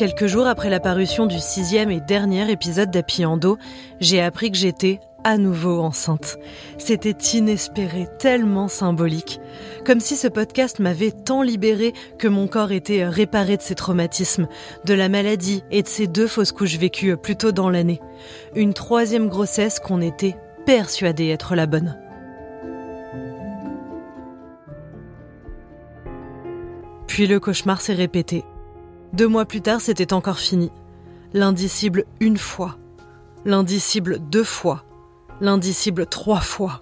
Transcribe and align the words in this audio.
Quelques 0.00 0.28
jours 0.28 0.46
après 0.46 0.70
la 0.70 0.80
parution 0.80 1.26
du 1.26 1.38
sixième 1.38 1.90
et 1.90 2.00
dernier 2.00 2.50
épisode 2.50 2.90
d'Happy 2.90 3.26
Endo, 3.26 3.58
j'ai 4.00 4.22
appris 4.22 4.50
que 4.50 4.56
j'étais 4.56 4.98
à 5.24 5.36
nouveau 5.36 5.78
enceinte. 5.80 6.38
C'était 6.78 7.36
inespéré, 7.36 8.08
tellement 8.18 8.68
symbolique. 8.68 9.40
Comme 9.84 10.00
si 10.00 10.16
ce 10.16 10.26
podcast 10.26 10.78
m'avait 10.78 11.10
tant 11.10 11.42
libéré 11.42 11.92
que 12.18 12.28
mon 12.28 12.48
corps 12.48 12.72
était 12.72 13.06
réparé 13.06 13.58
de 13.58 13.62
ses 13.62 13.74
traumatismes, 13.74 14.48
de 14.86 14.94
la 14.94 15.10
maladie 15.10 15.64
et 15.70 15.82
de 15.82 15.88
ces 15.88 16.06
deux 16.06 16.26
fausses 16.26 16.52
couches 16.52 16.78
vécues 16.78 17.18
plus 17.18 17.36
tôt 17.36 17.52
dans 17.52 17.68
l'année. 17.68 18.00
Une 18.54 18.72
troisième 18.72 19.28
grossesse 19.28 19.80
qu'on 19.80 20.00
était 20.00 20.34
persuadé 20.64 21.28
être 21.28 21.54
la 21.54 21.66
bonne. 21.66 21.98
Puis 27.06 27.26
le 27.26 27.38
cauchemar 27.38 27.82
s'est 27.82 27.92
répété. 27.92 28.44
Deux 29.12 29.26
mois 29.26 29.44
plus 29.44 29.60
tard, 29.60 29.80
c'était 29.80 30.12
encore 30.12 30.38
fini. 30.38 30.70
L'indicible 31.32 32.04
une 32.20 32.38
fois. 32.38 32.78
L'indicible 33.44 34.18
deux 34.30 34.44
fois. 34.44 34.84
L'indicible 35.40 36.06
trois 36.06 36.40
fois. 36.40 36.80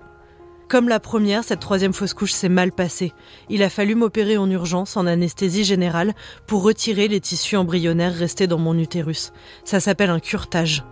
Comme 0.69 0.91
la 0.91 1.01
première, 1.01 1.43
cette 1.43 1.61
troisième 1.61 1.95
fausse 1.95 2.13
couche 2.13 2.33
s'est 2.33 2.51
mal 2.51 2.73
passée. 2.73 3.15
Il 3.49 3.63
a 3.63 3.71
fallu 3.71 3.95
m'opérer 3.95 4.37
en 4.37 4.51
urgence, 4.51 4.99
en 4.99 5.07
anesthésie 5.07 5.65
générale, 5.65 6.13
pour 6.47 6.63
retirer 6.63 7.09
les 7.09 7.21
tissus 7.21 7.57
embryonnaires 7.57 8.15
restés 8.15 8.47
dans 8.47 8.59
mon 8.59 8.77
utérus. 8.79 9.33
Ça 9.65 9.81
s'appelle 9.81 10.11
un 10.11 10.21
curtage. 10.21 10.85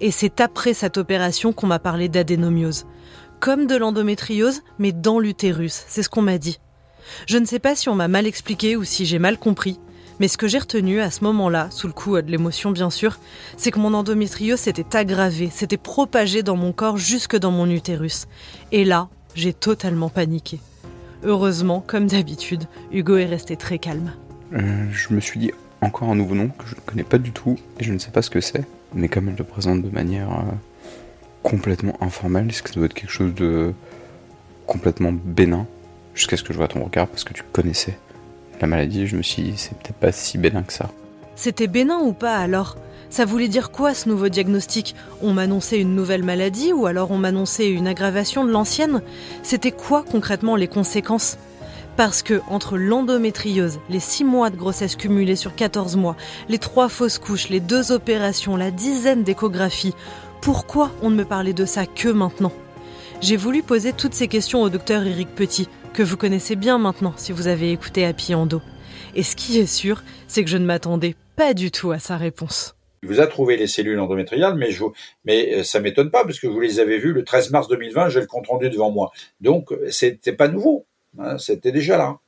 Et 0.00 0.10
c'est 0.10 0.40
après 0.40 0.72
cette 0.72 0.96
opération 0.96 1.52
qu'on 1.52 1.66
m'a 1.66 1.78
parlé 1.78 2.08
d'adénomiose. 2.08 2.86
Comme 3.40 3.66
de 3.66 3.76
l'endométriose, 3.76 4.62
mais 4.78 4.92
dans 4.92 5.18
l'utérus, 5.18 5.84
c'est 5.88 6.02
ce 6.02 6.08
qu'on 6.08 6.22
m'a 6.22 6.38
dit. 6.38 6.58
Je 7.26 7.36
ne 7.36 7.44
sais 7.44 7.58
pas 7.58 7.74
si 7.74 7.90
on 7.90 7.94
m'a 7.94 8.08
mal 8.08 8.26
expliqué 8.26 8.76
ou 8.76 8.84
si 8.84 9.04
j'ai 9.04 9.18
mal 9.18 9.38
compris, 9.38 9.78
mais 10.20 10.28
ce 10.28 10.36
que 10.36 10.46
j'ai 10.46 10.58
retenu 10.58 11.00
à 11.00 11.10
ce 11.10 11.24
moment-là, 11.24 11.68
sous 11.70 11.86
le 11.86 11.94
coup 11.94 12.20
de 12.20 12.30
l'émotion 12.30 12.70
bien 12.70 12.90
sûr, 12.90 13.18
c'est 13.56 13.70
que 13.70 13.78
mon 13.78 13.94
endométriose 13.94 14.60
s'était 14.60 14.96
aggravé, 14.96 15.48
s'était 15.50 15.78
propagé 15.78 16.42
dans 16.42 16.56
mon 16.56 16.72
corps 16.72 16.98
jusque 16.98 17.36
dans 17.36 17.50
mon 17.50 17.68
utérus. 17.68 18.28
Et 18.70 18.84
là, 18.84 19.08
j'ai 19.34 19.54
totalement 19.54 20.10
paniqué. 20.10 20.60
Heureusement, 21.24 21.82
comme 21.86 22.06
d'habitude, 22.06 22.64
Hugo 22.92 23.16
est 23.16 23.26
resté 23.26 23.56
très 23.56 23.78
calme. 23.78 24.12
Euh, 24.52 24.86
je 24.92 25.14
me 25.14 25.20
suis 25.20 25.40
dit 25.40 25.52
encore 25.80 26.10
un 26.10 26.14
nouveau 26.14 26.34
nom 26.34 26.48
que 26.48 26.66
je 26.66 26.74
ne 26.74 26.80
connais 26.80 27.02
pas 27.02 27.18
du 27.18 27.32
tout 27.32 27.56
et 27.78 27.84
je 27.84 27.92
ne 27.92 27.98
sais 27.98 28.10
pas 28.10 28.22
ce 28.22 28.30
que 28.30 28.40
c'est, 28.40 28.64
mais 28.94 29.08
comme 29.08 29.28
elle 29.28 29.36
le 29.36 29.44
présente 29.44 29.82
de 29.82 29.90
manière 29.90 30.30
euh, 30.30 30.52
complètement 31.42 31.96
informelle, 32.02 32.48
est-ce 32.48 32.62
que 32.62 32.68
ça 32.68 32.74
doit 32.74 32.86
être 32.86 32.94
quelque 32.94 33.12
chose 33.12 33.34
de 33.34 33.72
complètement 34.66 35.12
bénin? 35.12 35.66
Jusqu'à 36.14 36.36
ce 36.36 36.42
que 36.42 36.52
je 36.52 36.58
vois 36.58 36.68
ton 36.68 36.84
regard 36.84 37.06
parce 37.06 37.24
que 37.24 37.32
tu 37.32 37.42
connaissais 37.52 37.96
la 38.60 38.66
maladie, 38.66 39.06
je 39.06 39.16
me 39.16 39.22
suis 39.22 39.42
dit, 39.42 39.54
c'est 39.56 39.76
peut-être 39.78 39.96
pas 39.96 40.12
si 40.12 40.38
bénin 40.38 40.62
que 40.62 40.72
ça. 40.72 40.90
C'était 41.36 41.66
bénin 41.66 41.98
ou 42.00 42.12
pas 42.12 42.36
alors? 42.36 42.76
Ça 43.08 43.24
voulait 43.24 43.48
dire 43.48 43.72
quoi 43.72 43.92
ce 43.92 44.08
nouveau 44.08 44.28
diagnostic? 44.28 44.94
On 45.20 45.32
m'annonçait 45.32 45.80
une 45.80 45.96
nouvelle 45.96 46.22
maladie 46.22 46.72
ou 46.72 46.86
alors 46.86 47.10
on 47.10 47.18
m'annonçait 47.18 47.68
une 47.68 47.88
aggravation 47.88 48.44
de 48.44 48.50
l'ancienne? 48.52 49.02
C'était 49.42 49.72
quoi 49.72 50.04
concrètement 50.08 50.54
les 50.54 50.68
conséquences? 50.68 51.36
Parce 51.96 52.22
que 52.22 52.40
entre 52.48 52.78
l'endométriose, 52.78 53.80
les 53.88 54.00
6 54.00 54.24
mois 54.24 54.50
de 54.50 54.56
grossesse 54.56 54.94
cumulés 54.94 55.34
sur 55.34 55.56
14 55.56 55.96
mois, 55.96 56.16
les 56.48 56.58
trois 56.58 56.88
fausses 56.88 57.18
couches, 57.18 57.48
les 57.48 57.58
deux 57.58 57.90
opérations, 57.90 58.56
la 58.56 58.70
dizaine 58.70 59.24
d'échographies, 59.24 59.94
pourquoi 60.40 60.92
on 61.02 61.10
ne 61.10 61.16
me 61.16 61.24
parlait 61.24 61.52
de 61.52 61.64
ça 61.64 61.86
que 61.86 62.08
maintenant? 62.08 62.52
J'ai 63.20 63.36
voulu 63.36 63.62
poser 63.62 63.92
toutes 63.92 64.14
ces 64.14 64.28
questions 64.28 64.62
au 64.62 64.70
docteur 64.70 65.04
Éric 65.04 65.34
Petit, 65.34 65.68
que 65.92 66.02
vous 66.02 66.16
connaissez 66.16 66.56
bien 66.56 66.78
maintenant 66.78 67.14
si 67.16 67.32
vous 67.32 67.48
avez 67.48 67.72
écouté 67.72 68.04
Happy 68.04 68.34
Endo. 68.34 68.62
Et 69.14 69.22
ce 69.22 69.34
qui 69.34 69.58
est 69.58 69.66
sûr, 69.66 70.02
c'est 70.28 70.44
que 70.44 70.50
je 70.50 70.56
ne 70.56 70.64
m'attendais 70.64 71.16
pas 71.36 71.54
du 71.54 71.70
tout 71.70 71.90
à 71.90 71.98
sa 71.98 72.16
réponse. 72.16 72.76
Il 73.02 73.08
vous 73.08 73.20
a 73.20 73.26
trouvé 73.26 73.56
les 73.56 73.66
cellules 73.66 73.98
endométriales, 73.98 74.54
mais, 74.56 74.70
je, 74.70 74.84
mais 75.24 75.54
euh, 75.54 75.62
ça 75.64 75.80
m'étonne 75.80 76.10
pas 76.10 76.24
parce 76.24 76.38
que 76.38 76.46
vous 76.46 76.60
les 76.60 76.80
avez 76.80 76.98
vues 76.98 77.12
le 77.12 77.24
13 77.24 77.50
mars 77.50 77.68
2020, 77.68 78.10
j'ai 78.10 78.20
le 78.20 78.26
compte 78.26 78.46
rendu 78.46 78.68
devant 78.68 78.90
moi. 78.90 79.10
Donc 79.40 79.72
c'était 79.90 80.32
pas 80.32 80.48
nouveau, 80.48 80.84
hein, 81.18 81.38
c'était 81.38 81.72
déjà 81.72 81.96
là. 81.96 82.18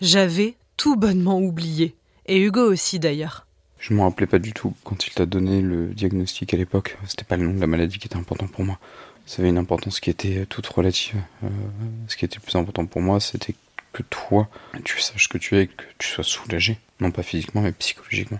J'avais 0.00 0.54
tout 0.76 0.96
bonnement 0.96 1.38
oublié, 1.38 1.94
et 2.26 2.38
Hugo 2.40 2.62
aussi 2.62 2.98
d'ailleurs. 2.98 3.46
Je 3.78 3.94
me 3.94 4.02
rappelais 4.02 4.26
pas 4.26 4.40
du 4.40 4.52
tout 4.52 4.74
quand 4.82 5.06
il 5.06 5.14
t'a 5.14 5.24
donné 5.24 5.60
le 5.62 5.86
diagnostic 5.86 6.52
à 6.52 6.56
l'époque. 6.56 6.98
C'était 7.06 7.24
pas 7.24 7.36
le 7.36 7.46
nom 7.46 7.54
de 7.54 7.60
la 7.60 7.68
maladie 7.68 7.98
qui 7.98 8.08
était 8.08 8.16
important 8.16 8.48
pour 8.48 8.64
moi 8.64 8.80
ça 9.28 9.42
avait 9.42 9.50
une 9.50 9.58
importance 9.58 10.00
qui 10.00 10.08
était 10.08 10.46
toute 10.46 10.66
relative. 10.66 11.20
Euh, 11.44 11.48
ce 12.08 12.16
qui 12.16 12.24
était 12.24 12.38
plus 12.38 12.56
important 12.56 12.86
pour 12.86 13.02
moi, 13.02 13.20
c'était 13.20 13.54
que 13.92 14.02
toi, 14.04 14.48
tu 14.84 15.00
saches 15.00 15.28
que 15.28 15.36
tu 15.36 15.56
es 15.56 15.64
et 15.64 15.66
que 15.66 15.84
tu 15.98 16.08
sois 16.08 16.24
soulagé. 16.24 16.78
Non 17.00 17.10
pas 17.10 17.22
physiquement, 17.22 17.60
mais 17.60 17.72
psychologiquement. 17.72 18.38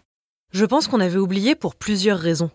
Je 0.53 0.65
pense 0.65 0.89
qu'on 0.89 1.01
avait 1.01 1.19
oublié 1.19 1.55
pour 1.55 1.75
plusieurs 1.75 2.19
raisons. 2.19 2.51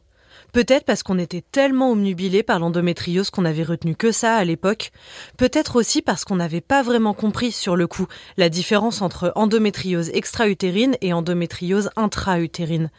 Peut-être 0.51 0.85
parce 0.85 1.03
qu'on 1.03 1.19
était 1.19 1.43
tellement 1.51 1.91
omnubilé 1.91 2.41
par 2.41 2.59
l'endométriose 2.59 3.29
qu'on 3.29 3.45
avait 3.45 3.63
retenu 3.63 3.95
que 3.95 4.11
ça 4.11 4.35
à 4.35 4.43
l'époque. 4.43 4.91
Peut-être 5.37 5.75
aussi 5.75 6.01
parce 6.01 6.25
qu'on 6.25 6.35
n'avait 6.35 6.61
pas 6.61 6.81
vraiment 6.81 7.13
compris 7.13 7.51
sur 7.51 7.75
le 7.75 7.85
coup 7.85 8.07
la 8.37 8.49
différence 8.49 9.03
entre 9.03 9.31
endométriose 9.35 10.09
extra-utérine 10.13 10.95
et 11.01 11.13
endométriose 11.13 11.91
intra-utérine. 11.95 12.89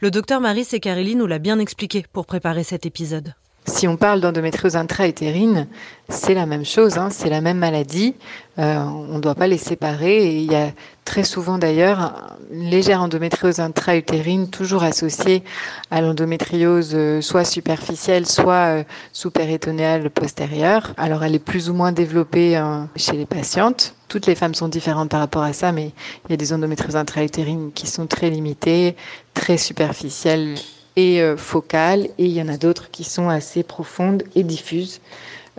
Le 0.00 0.10
docteur 0.10 0.40
Marie 0.40 0.64
Secarelli 0.64 1.14
nous 1.14 1.26
l'a 1.26 1.38
bien 1.38 1.58
expliqué 1.58 2.06
pour 2.12 2.24
préparer 2.26 2.64
cet 2.64 2.86
épisode. 2.86 3.34
Si 3.68 3.86
on 3.86 3.96
parle 3.96 4.20
d'endométriose 4.20 4.76
intra-utérine, 4.76 5.68
c'est 6.08 6.32
la 6.32 6.46
même 6.46 6.64
chose, 6.64 6.96
hein, 6.96 7.10
c'est 7.10 7.28
la 7.28 7.42
même 7.42 7.58
maladie. 7.58 8.14
Euh, 8.58 8.78
on 8.78 9.16
ne 9.16 9.20
doit 9.20 9.34
pas 9.34 9.46
les 9.46 9.58
séparer. 9.58 10.16
Et 10.16 10.38
il 10.38 10.50
y 10.50 10.54
a 10.54 10.72
très 11.04 11.22
souvent 11.22 11.58
d'ailleurs 11.58 12.36
une 12.50 12.70
légère 12.70 13.02
endométriose 13.02 13.60
intra-utérine, 13.60 14.48
toujours 14.48 14.84
associée 14.84 15.44
à 15.90 16.00
l'endométriose 16.00 16.92
euh, 16.94 17.20
soit 17.20 17.44
superficielle, 17.44 18.26
soit 18.26 18.78
euh, 18.78 18.84
sous-péritonéale 19.12 20.08
postérieure. 20.10 20.94
Alors 20.96 21.22
elle 21.22 21.34
est 21.34 21.38
plus 21.38 21.68
ou 21.68 21.74
moins 21.74 21.92
développée 21.92 22.60
chez 22.96 23.12
les 23.12 23.26
patientes. 23.26 23.94
Toutes 24.08 24.26
les 24.26 24.34
femmes 24.34 24.54
sont 24.54 24.68
différentes 24.68 25.10
par 25.10 25.20
rapport 25.20 25.42
à 25.42 25.52
ça, 25.52 25.72
mais 25.72 25.92
il 26.26 26.30
y 26.30 26.34
a 26.34 26.38
des 26.38 26.54
endométrioses 26.54 26.96
intra-utérines 26.96 27.70
qui 27.74 27.86
sont 27.86 28.06
très 28.06 28.30
limitées, 28.30 28.96
très 29.34 29.58
superficielles 29.58 30.54
et 30.98 31.22
euh, 31.22 31.36
focales, 31.36 32.08
et 32.18 32.24
il 32.24 32.32
y 32.32 32.42
en 32.42 32.48
a 32.48 32.56
d'autres 32.56 32.90
qui 32.90 33.04
sont 33.04 33.28
assez 33.28 33.62
profondes 33.62 34.24
et 34.34 34.42
diffuses. 34.42 35.00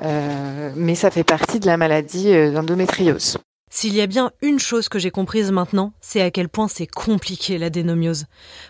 Euh, 0.04 0.72
mais 0.76 0.96
ça 0.96 1.12
fait 1.12 1.24
partie 1.24 1.62
de 1.62 1.66
la 1.66 1.78
maladie 1.78 2.34
euh, 2.34 2.52
d'endométriose. 2.52 3.38
S'il 3.72 3.96
y 3.96 4.02
a 4.02 4.08
bien 4.08 4.32
une 4.42 4.60
chose 4.60 4.90
que 4.90 5.00
j'ai 5.00 5.12
comprise 5.12 5.52
maintenant, 5.52 5.94
c'est 6.02 6.22
à 6.22 6.30
quel 6.30 6.50
point 6.50 6.68
c'est 6.68 6.88
compliqué 6.88 7.58
l'adénomiose. 7.58 8.26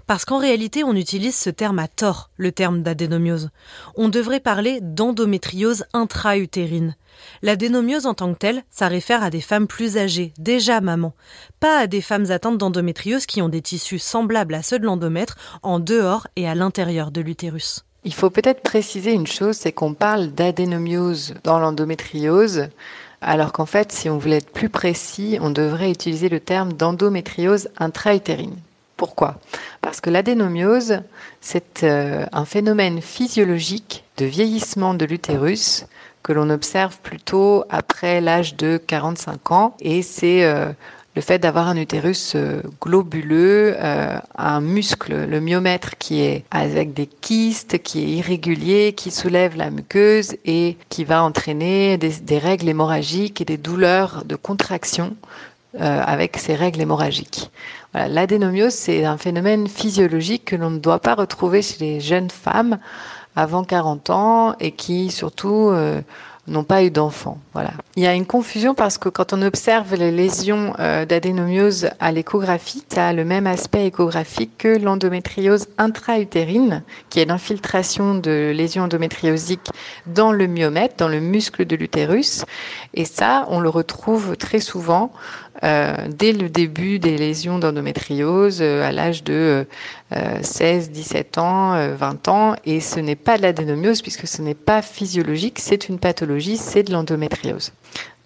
Parce 0.06 0.26
qu'en 0.26 0.38
réalité, 0.38 0.84
on 0.84 0.94
utilise 0.94 1.36
ce 1.36 1.50
terme 1.50 1.80
à 1.80 1.88
tort, 1.88 2.30
le 2.38 2.52
terme 2.52 2.84
d'adénomiose. 2.84 3.50
On 3.96 4.10
devrait 4.10 4.42
parler 4.42 4.80
d'endométriose 4.80 5.86
intra-utérine. 5.94 6.96
L'adénomiose 7.42 8.06
en 8.06 8.14
tant 8.14 8.34
que 8.34 8.40
telle, 8.40 8.64
ça 8.70 8.88
réfère 8.88 9.24
à 9.24 9.30
des 9.30 9.42
femmes 9.42 9.68
plus 9.68 9.98
âgées, 9.98 10.34
déjà 10.38 10.82
mamans, 10.82 11.14
pas 11.60 11.80
à 11.80 11.88
des 11.88 12.02
femmes 12.02 12.32
atteintes 12.32 12.58
d'endométriose 12.58 13.26
qui 13.26 13.42
ont 13.42 13.50
des 13.50 13.62
tissus 13.62 14.00
semblables 14.00 14.54
à 14.54 14.64
ceux 14.64 14.80
de 14.80 14.86
l'endomètre 14.86 15.38
en 15.64 15.80
dehors 15.80 16.28
et 16.36 16.48
à 16.48 16.56
l'intérieur 16.56 17.12
de 17.12 17.22
l'utérus. 17.22 17.86
Il 18.04 18.14
faut 18.14 18.30
peut-être 18.30 18.62
préciser 18.62 19.12
une 19.12 19.28
chose, 19.28 19.58
c'est 19.58 19.74
qu'on 19.74 19.94
parle 19.94 20.30
d'adénomiose 20.30 21.34
dans 21.44 21.60
l'endométriose 21.60 22.70
alors 23.22 23.52
qu'en 23.52 23.66
fait, 23.66 23.92
si 23.92 24.10
on 24.10 24.18
voulait 24.18 24.38
être 24.38 24.52
plus 24.52 24.70
précis, 24.70 25.38
on 25.42 25.50
devrait 25.50 25.92
utiliser 25.92 26.30
le 26.30 26.40
terme 26.40 26.74
d'endométriose 26.74 27.70
intra-utérine. 27.78 28.56
Pourquoi? 28.96 29.40
Parce 29.82 30.02
que 30.02 30.10
l'adénomiose, 30.10 31.02
c'est 31.42 31.84
euh, 31.84 32.26
un 32.32 32.46
phénomène 32.46 33.02
physiologique 33.02 34.04
de 34.18 34.26
vieillissement 34.26 34.94
de 34.94 35.06
l'utérus 35.06 35.86
que 36.24 36.34
l'on 36.34 36.50
observe 36.50 36.98
plutôt 37.02 37.64
après 37.70 38.22
l'âge 38.22 38.56
de 38.56 38.78
45 38.78 39.52
ans 39.52 39.76
et 39.80 40.02
c'est 40.02 40.44
euh, 40.44 40.72
le 41.16 41.22
fait 41.22 41.40
d'avoir 41.40 41.68
un 41.68 41.78
utérus 41.78 42.34
euh, 42.36 42.62
globuleux, 42.82 43.76
euh, 43.80 44.20
un 44.38 44.62
muscle, 44.62 45.26
le 45.26 45.40
myomètre 45.40 45.98
qui 45.98 46.22
est 46.22 46.46
avec 46.52 46.94
des 46.94 47.08
kystes, 47.08 47.82
qui 47.82 48.04
est 48.04 48.18
irrégulier, 48.18 48.94
qui 48.94 49.12
soulève 49.12 49.56
la 49.58 49.72
muqueuse 49.72 50.36
et 50.46 50.78
qui 50.90 51.04
va 51.04 51.24
entraîner 51.24 51.98
des, 51.98 52.38
règles 52.38 52.70
hémorragiques 52.70 53.42
et 53.42 53.46
des 53.46 53.58
douleurs 53.58 54.24
de 54.26 54.36
contraction 54.36 55.16
avec 55.78 56.38
ces 56.38 56.56
règles 56.56 56.82
hémorragiques. 56.82 57.52
L'adénomiose, 57.94 58.74
c'est 58.74 59.06
un 59.06 59.20
phénomène 59.20 59.68
physiologique 59.68 60.46
que 60.46 60.56
l'on 60.56 60.72
ne 60.72 60.80
doit 60.80 60.98
pas 60.98 61.14
retrouver 61.14 61.62
chez 61.62 61.78
les 61.80 62.00
jeunes 62.00 62.32
femmes 62.32 62.80
avant 63.36 63.64
40 63.64 64.10
ans 64.10 64.56
et 64.60 64.72
qui 64.72 65.12
surtout 65.12 65.72
n'ont 66.50 66.64
pas 66.64 66.84
eu 66.84 66.92
d'enfants. 66.92 67.38
Voilà. 67.54 67.72
Il 67.96 68.04
y 68.04 68.08
a 68.08 68.14
une 68.14 68.26
confusion 68.26 68.74
parce 68.74 68.98
que 68.98 69.10
quand 69.10 69.34
on 69.34 69.42
observe 69.42 69.96
les 69.96 70.12
lésions 70.12 70.74
euh, 70.80 71.06
d'adénomiose 71.06 71.90
à 72.00 72.12
l'échographie, 72.12 72.84
ça 72.90 73.08
a 73.08 73.14
le 73.14 73.26
même 73.26 73.48
aspect 73.48 73.88
échographique 73.88 74.58
que 74.58 74.78
l'endométriose 74.78 75.68
intra-utérine, 75.78 76.84
qui 77.10 77.20
est 77.20 77.26
l'infiltration 77.26 78.16
de 78.16 78.52
lésions 78.54 78.84
endométriosiques 78.84 79.70
dans 80.08 80.32
le 80.32 80.48
myomètre, 80.48 80.96
dans 80.98 81.08
le 81.08 81.20
muscle 81.20 81.66
de 81.66 81.76
l'utérus. 81.76 82.46
Et 82.94 83.06
ça, 83.06 83.46
on 83.50 83.60
le 83.60 83.70
retrouve 83.70 84.36
très 84.38 84.60
souvent 84.60 85.12
dès 85.62 86.32
le 86.32 86.50
début 86.50 87.00
des 87.00 87.18
lésions 87.18 87.60
d'endométriose 87.60 88.62
à 88.62 88.92
l'âge 88.92 89.24
de 89.24 89.66
16, 90.12 90.92
17 90.92 91.38
ans, 91.38 91.96
20 91.96 92.28
ans. 92.28 92.56
Et 92.66 92.80
ce 92.80 93.00
n'est 93.00 93.16
pas 93.16 93.38
de 93.38 93.44
l'adénomiose 93.44 94.02
puisque 94.02 94.28
ce 94.28 94.42
n'est 94.42 94.56
pas 94.56 94.82
physiologique, 94.82 95.60
c'est 95.60 95.90
une 95.90 96.00
pathologie, 96.00 96.58
c'est 96.58 96.84
de 96.84 96.92
l'endométriose. 96.92 97.72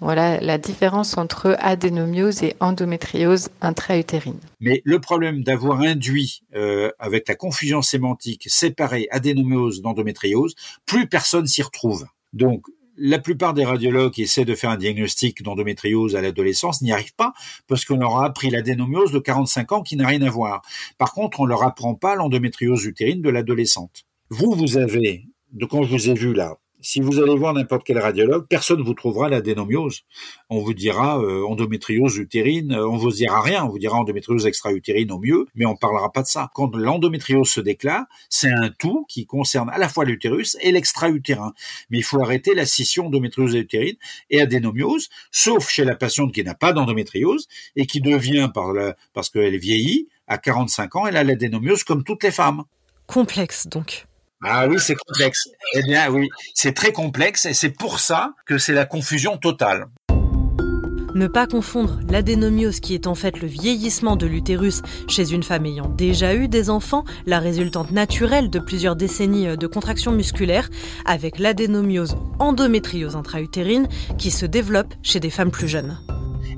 Voilà 0.03 0.41
la 0.41 0.57
différence 0.57 1.17
entre 1.17 1.55
adénomiose 1.59 2.43
et 2.43 2.57
endométriose 2.59 3.47
intra-utérine. 3.61 4.37
Mais 4.59 4.81
le 4.83 4.99
problème 4.99 5.43
d'avoir 5.43 5.79
induit 5.79 6.43
euh, 6.55 6.91
avec 6.99 7.29
la 7.29 7.35
confusion 7.35 7.81
sémantique 7.81 8.43
séparée 8.47 9.07
adénomiose 9.11 9.81
d'endométriose, 9.81 10.55
plus 10.85 11.07
personne 11.07 11.47
s'y 11.47 11.61
retrouve. 11.61 12.05
Donc 12.33 12.65
la 12.97 13.19
plupart 13.19 13.53
des 13.53 13.65
radiologues 13.65 14.13
qui 14.13 14.23
essaient 14.23 14.45
de 14.45 14.55
faire 14.55 14.69
un 14.69 14.77
diagnostic 14.77 15.41
d'endométriose 15.43 16.15
à 16.15 16.21
l'adolescence 16.21 16.81
n'y 16.81 16.91
arrivent 16.91 17.15
pas 17.15 17.33
parce 17.67 17.85
qu'on 17.85 17.97
leur 17.97 18.17
a 18.17 18.25
appris 18.25 18.49
l'adénomiose 18.49 19.11
de 19.11 19.19
45 19.19 19.71
ans 19.71 19.81
qui 19.81 19.95
n'a 19.95 20.07
rien 20.07 20.21
à 20.21 20.29
voir. 20.29 20.61
Par 20.97 21.13
contre, 21.13 21.39
on 21.39 21.45
leur 21.45 21.63
apprend 21.63 21.95
pas 21.95 22.15
l'endométriose 22.15 22.85
utérine 22.85 23.21
de 23.21 23.29
l'adolescente. 23.29 24.03
Vous, 24.29 24.51
vous 24.53 24.77
avez, 24.77 25.25
de 25.51 25.65
quand 25.65 25.83
je 25.83 25.89
vous 25.89 26.09
ai 26.09 26.13
vu 26.13 26.33
là, 26.33 26.57
si 26.83 26.99
vous 26.99 27.19
allez 27.19 27.35
voir 27.35 27.53
n'importe 27.53 27.83
quel 27.85 27.97
radiologue, 27.97 28.45
personne 28.47 28.79
ne 28.79 28.83
vous 28.83 28.93
trouvera 28.93 29.29
l'adénomiose. 29.29 30.01
On 30.49 30.59
vous 30.59 30.73
dira 30.73 31.19
euh, 31.19 31.45
endométriose 31.45 32.17
utérine, 32.17 32.73
euh, 32.73 32.87
on 32.87 32.97
vous 32.97 33.11
dira 33.11 33.41
rien, 33.41 33.63
on 33.63 33.69
vous 33.69 33.79
dira 33.79 33.97
endométriose 33.97 34.45
extra-utérine 34.45 35.11
au 35.11 35.19
mieux, 35.19 35.47
mais 35.55 35.65
on 35.65 35.75
parlera 35.75 36.11
pas 36.11 36.21
de 36.21 36.27
ça. 36.27 36.51
Quand 36.53 36.75
l'endométriose 36.75 37.47
se 37.47 37.61
déclare, 37.61 38.05
c'est 38.29 38.51
un 38.51 38.69
tout 38.69 39.05
qui 39.07 39.25
concerne 39.25 39.69
à 39.69 39.77
la 39.77 39.87
fois 39.87 40.05
l'utérus 40.05 40.57
et 40.61 40.71
l'extra-utérin. 40.71 41.53
Mais 41.89 41.99
il 41.99 42.03
faut 42.03 42.21
arrêter 42.21 42.53
la 42.53 42.65
scission 42.65 43.07
endométriose 43.07 43.55
utérine 43.55 43.95
et 44.29 44.41
adénomiose, 44.41 45.09
sauf 45.31 45.69
chez 45.69 45.85
la 45.85 45.95
patiente 45.95 46.33
qui 46.33 46.43
n'a 46.43 46.55
pas 46.55 46.73
d'endométriose 46.73 47.47
et 47.75 47.85
qui 47.85 48.01
devient 48.01 48.49
par 48.53 48.73
parce 49.13 49.29
qu'elle 49.29 49.57
vieillit, 49.57 50.09
à 50.27 50.37
45 50.37 50.95
ans, 50.95 51.07
elle 51.07 51.17
a 51.17 51.23
l'adénomiose 51.23 51.83
comme 51.83 52.03
toutes 52.03 52.23
les 52.23 52.31
femmes. 52.31 52.63
Complexe 53.07 53.67
donc. 53.67 54.05
Ah 54.45 54.67
oui, 54.67 54.75
c'est 54.77 54.95
complexe. 54.95 55.47
Eh 55.75 55.83
bien 55.83 56.09
oui, 56.11 56.27
c'est 56.53 56.73
très 56.73 56.91
complexe 56.91 57.45
et 57.45 57.53
c'est 57.53 57.69
pour 57.69 57.99
ça 57.99 58.33
que 58.45 58.57
c'est 58.57 58.73
la 58.73 58.85
confusion 58.85 59.37
totale. 59.37 59.85
Ne 61.15 61.27
pas 61.27 61.47
confondre 61.47 61.99
l'adénomiose 62.09 62.79
qui 62.81 62.93
est 62.93 63.07
en 63.07 63.15
fait 63.15 63.39
le 63.39 63.47
vieillissement 63.47 64.15
de 64.17 64.25
l'utérus 64.25 64.81
chez 65.07 65.31
une 65.31 65.43
femme 65.43 65.65
ayant 65.65 65.87
déjà 65.87 66.35
eu 66.35 66.47
des 66.49 66.69
enfants, 66.69 67.05
la 67.25 67.39
résultante 67.39 67.91
naturelle 67.91 68.49
de 68.49 68.59
plusieurs 68.59 68.97
décennies 68.97 69.55
de 69.55 69.67
contraction 69.67 70.11
musculaire, 70.11 70.69
avec 71.05 71.39
l'adénomiose 71.39 72.17
endométriose 72.39 73.15
intra-utérine 73.15 73.87
qui 74.17 74.31
se 74.31 74.45
développe 74.45 74.93
chez 75.03 75.19
des 75.19 75.29
femmes 75.29 75.51
plus 75.51 75.67
jeunes. 75.69 75.99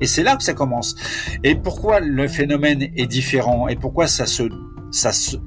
Et 0.00 0.06
c'est 0.06 0.22
là 0.22 0.36
que 0.36 0.42
ça 0.42 0.54
commence. 0.54 0.96
Et 1.44 1.54
pourquoi 1.54 2.00
le 2.00 2.26
phénomène 2.26 2.82
est 2.82 3.06
différent? 3.06 3.68
Et 3.68 3.76
pourquoi 3.76 4.06
ça 4.06 4.26
se 4.26 4.42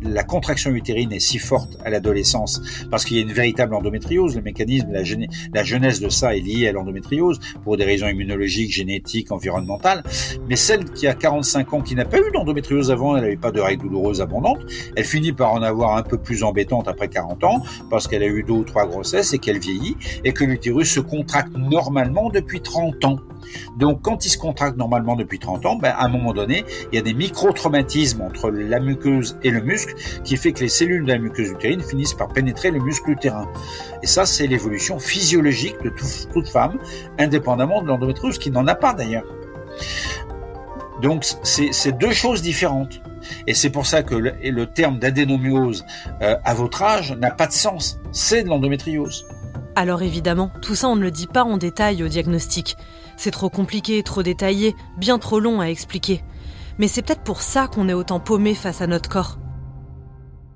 la 0.01 0.24
contraction 0.24 0.72
utérine 0.72 1.12
est 1.12 1.19
si 1.19 1.40
forte 1.40 1.78
à 1.84 1.90
l'adolescence 1.90 2.62
parce 2.90 3.06
qu'il 3.06 3.18
y 3.18 3.19
a 3.19 3.24
une 3.24 3.34
véritable 3.34 3.74
endométriose. 3.74 4.36
Le 4.36 4.42
mécanisme, 4.42 4.92
la, 4.92 5.01
la 5.54 5.63
genèse 5.63 6.00
de 6.00 6.10
ça 6.10 6.36
est 6.36 6.40
liée 6.40 6.68
à 6.68 6.72
l'endométriose 6.72 7.40
pour 7.63 7.78
des 7.78 7.86
raisons 7.86 8.07
immunologiques, 8.07 8.72
génétiques, 8.72 9.31
environnementales. 9.31 10.04
Mais 10.48 10.56
celle 10.56 10.86
qui 10.86 11.07
a 11.07 11.13
45 11.13 11.74
ans, 11.74 11.81
qui 11.81 11.96
n'a 11.96 12.06
pas 12.06 12.19
eu 12.19 12.31
d'endométriose 12.34 12.92
avant, 12.92 13.16
elle 13.16 13.24
n'avait 13.24 13.38
pas 13.38 13.51
de 13.51 13.60
règles 13.60 13.84
douloureuses 13.84 14.22
abondantes, 14.22 14.60
elle 14.96 15.06
finit 15.06 15.34
par 15.34 15.54
en 15.54 15.62
avoir 15.62 15.98
un 15.98 16.04
peu 16.04 16.18
plus 16.18 16.44
embêtante 16.44 16.88
après 16.88 17.07
40 17.07 17.44
ans 17.44 17.63
parce 17.90 18.07
qu'elle 18.07 18.24
a 18.24 18.28
eu 18.28 18.44
deux 18.44 18.54
ou 18.54 18.63
trois 18.63 18.88
grossesses 18.88 19.34
et 19.34 19.40
qu'elle 19.40 19.60
vieillit 19.60 19.96
et 20.24 20.34
que 20.34 20.44
l'utérus 20.44 20.92
se 20.94 21.00
contracte 21.00 21.56
normalement 21.57 22.30
depuis 22.30 22.62
30 22.62 23.06
ans. 23.06 23.19
Donc, 23.78 24.01
quand 24.01 24.25
il 24.25 24.30
se 24.30 24.38
contracte 24.38 24.78
normalement 24.78 25.16
depuis 25.16 25.40
30 25.40 25.66
ans, 25.66 25.75
ben, 25.75 25.94
à 25.98 26.06
un 26.06 26.10
moment 26.10 26.34
donné, 26.34 26.66
il 26.92 26.96
y 26.96 27.00
a 27.00 27.01
des 27.01 27.13
micro-traumatismes 27.13 28.22
entre 28.22 28.50
la 28.50 28.80
muqueuse 28.80 29.38
et 29.44 29.51
le 29.51 29.62
muscle 29.62 29.94
qui 30.24 30.38
fait 30.38 30.54
que 30.54 30.62
les 30.62 30.69
cellules 30.69 31.06
de 31.06 31.12
la 31.12 31.19
muqueuse 31.19 31.50
utérine 31.50 31.81
finissent 31.81 32.13
par 32.13 32.30
pénétrer 32.30 32.72
le 32.72 32.80
muscle 32.80 33.10
utérin. 33.12 33.48
Et 34.04 34.07
ça, 34.07 34.25
c'est 34.25 34.48
l'évolution 34.48 35.00
physiologique 35.00 35.75
de 35.84 35.92
toute 36.34 36.48
femme, 36.48 36.78
indépendamment 37.18 37.81
de 37.81 37.88
l'endométriose, 37.88 38.38
qui 38.38 38.51
n'en 38.51 38.68
a 38.68 38.75
pas 38.75 38.94
d'ailleurs. 38.94 39.25
Donc, 41.01 41.25
c'est 41.44 41.98
deux 41.98 42.12
choses 42.12 42.42
différentes. 42.42 43.01
Et 43.48 43.54
c'est 43.54 43.69
pour 43.69 43.86
ça 43.86 44.04
que 44.04 44.16
le, 44.16 44.66
terme 44.66 45.00
d'adénomiose 45.00 45.86
euh, 46.22 46.36
à 46.44 46.54
votre 46.54 46.81
âge 46.84 47.13
n'a 47.13 47.31
pas 47.31 47.48
de 47.48 47.54
sens. 47.54 48.00
C'est 48.12 48.44
de 48.44 48.50
l'endométriose. 48.50 49.25
Alors 49.75 50.01
évidemment, 50.01 50.51
tout 50.62 50.75
ça 50.75 50.90
on 50.90 50.96
ne 50.96 51.01
le 51.01 51.12
dit 51.12 51.28
pas 51.28 51.44
en 51.44 51.57
détail 51.57 52.04
au 52.04 52.07
diagnostic. 52.07 52.75
C'est 53.19 53.31
trop 53.31 53.50
compliqué, 53.50 54.01
trop 54.01 54.24
détaillé, 54.24 54.77
bien 54.95 55.19
trop 55.19 55.42
long 55.42 55.60
à 55.60 55.66
expliquer. 55.66 56.21
Mais 56.77 56.88
c'est 56.88 57.01
peut-être 57.01 57.25
pour 57.25 57.42
ça 57.42 57.68
qu'on 57.68 57.89
est 57.89 57.94
autant 57.94 58.21
paumé 58.21 58.56
face 58.56 58.80
à 58.80 58.88
notre 58.88 59.10
corps. 59.10 59.38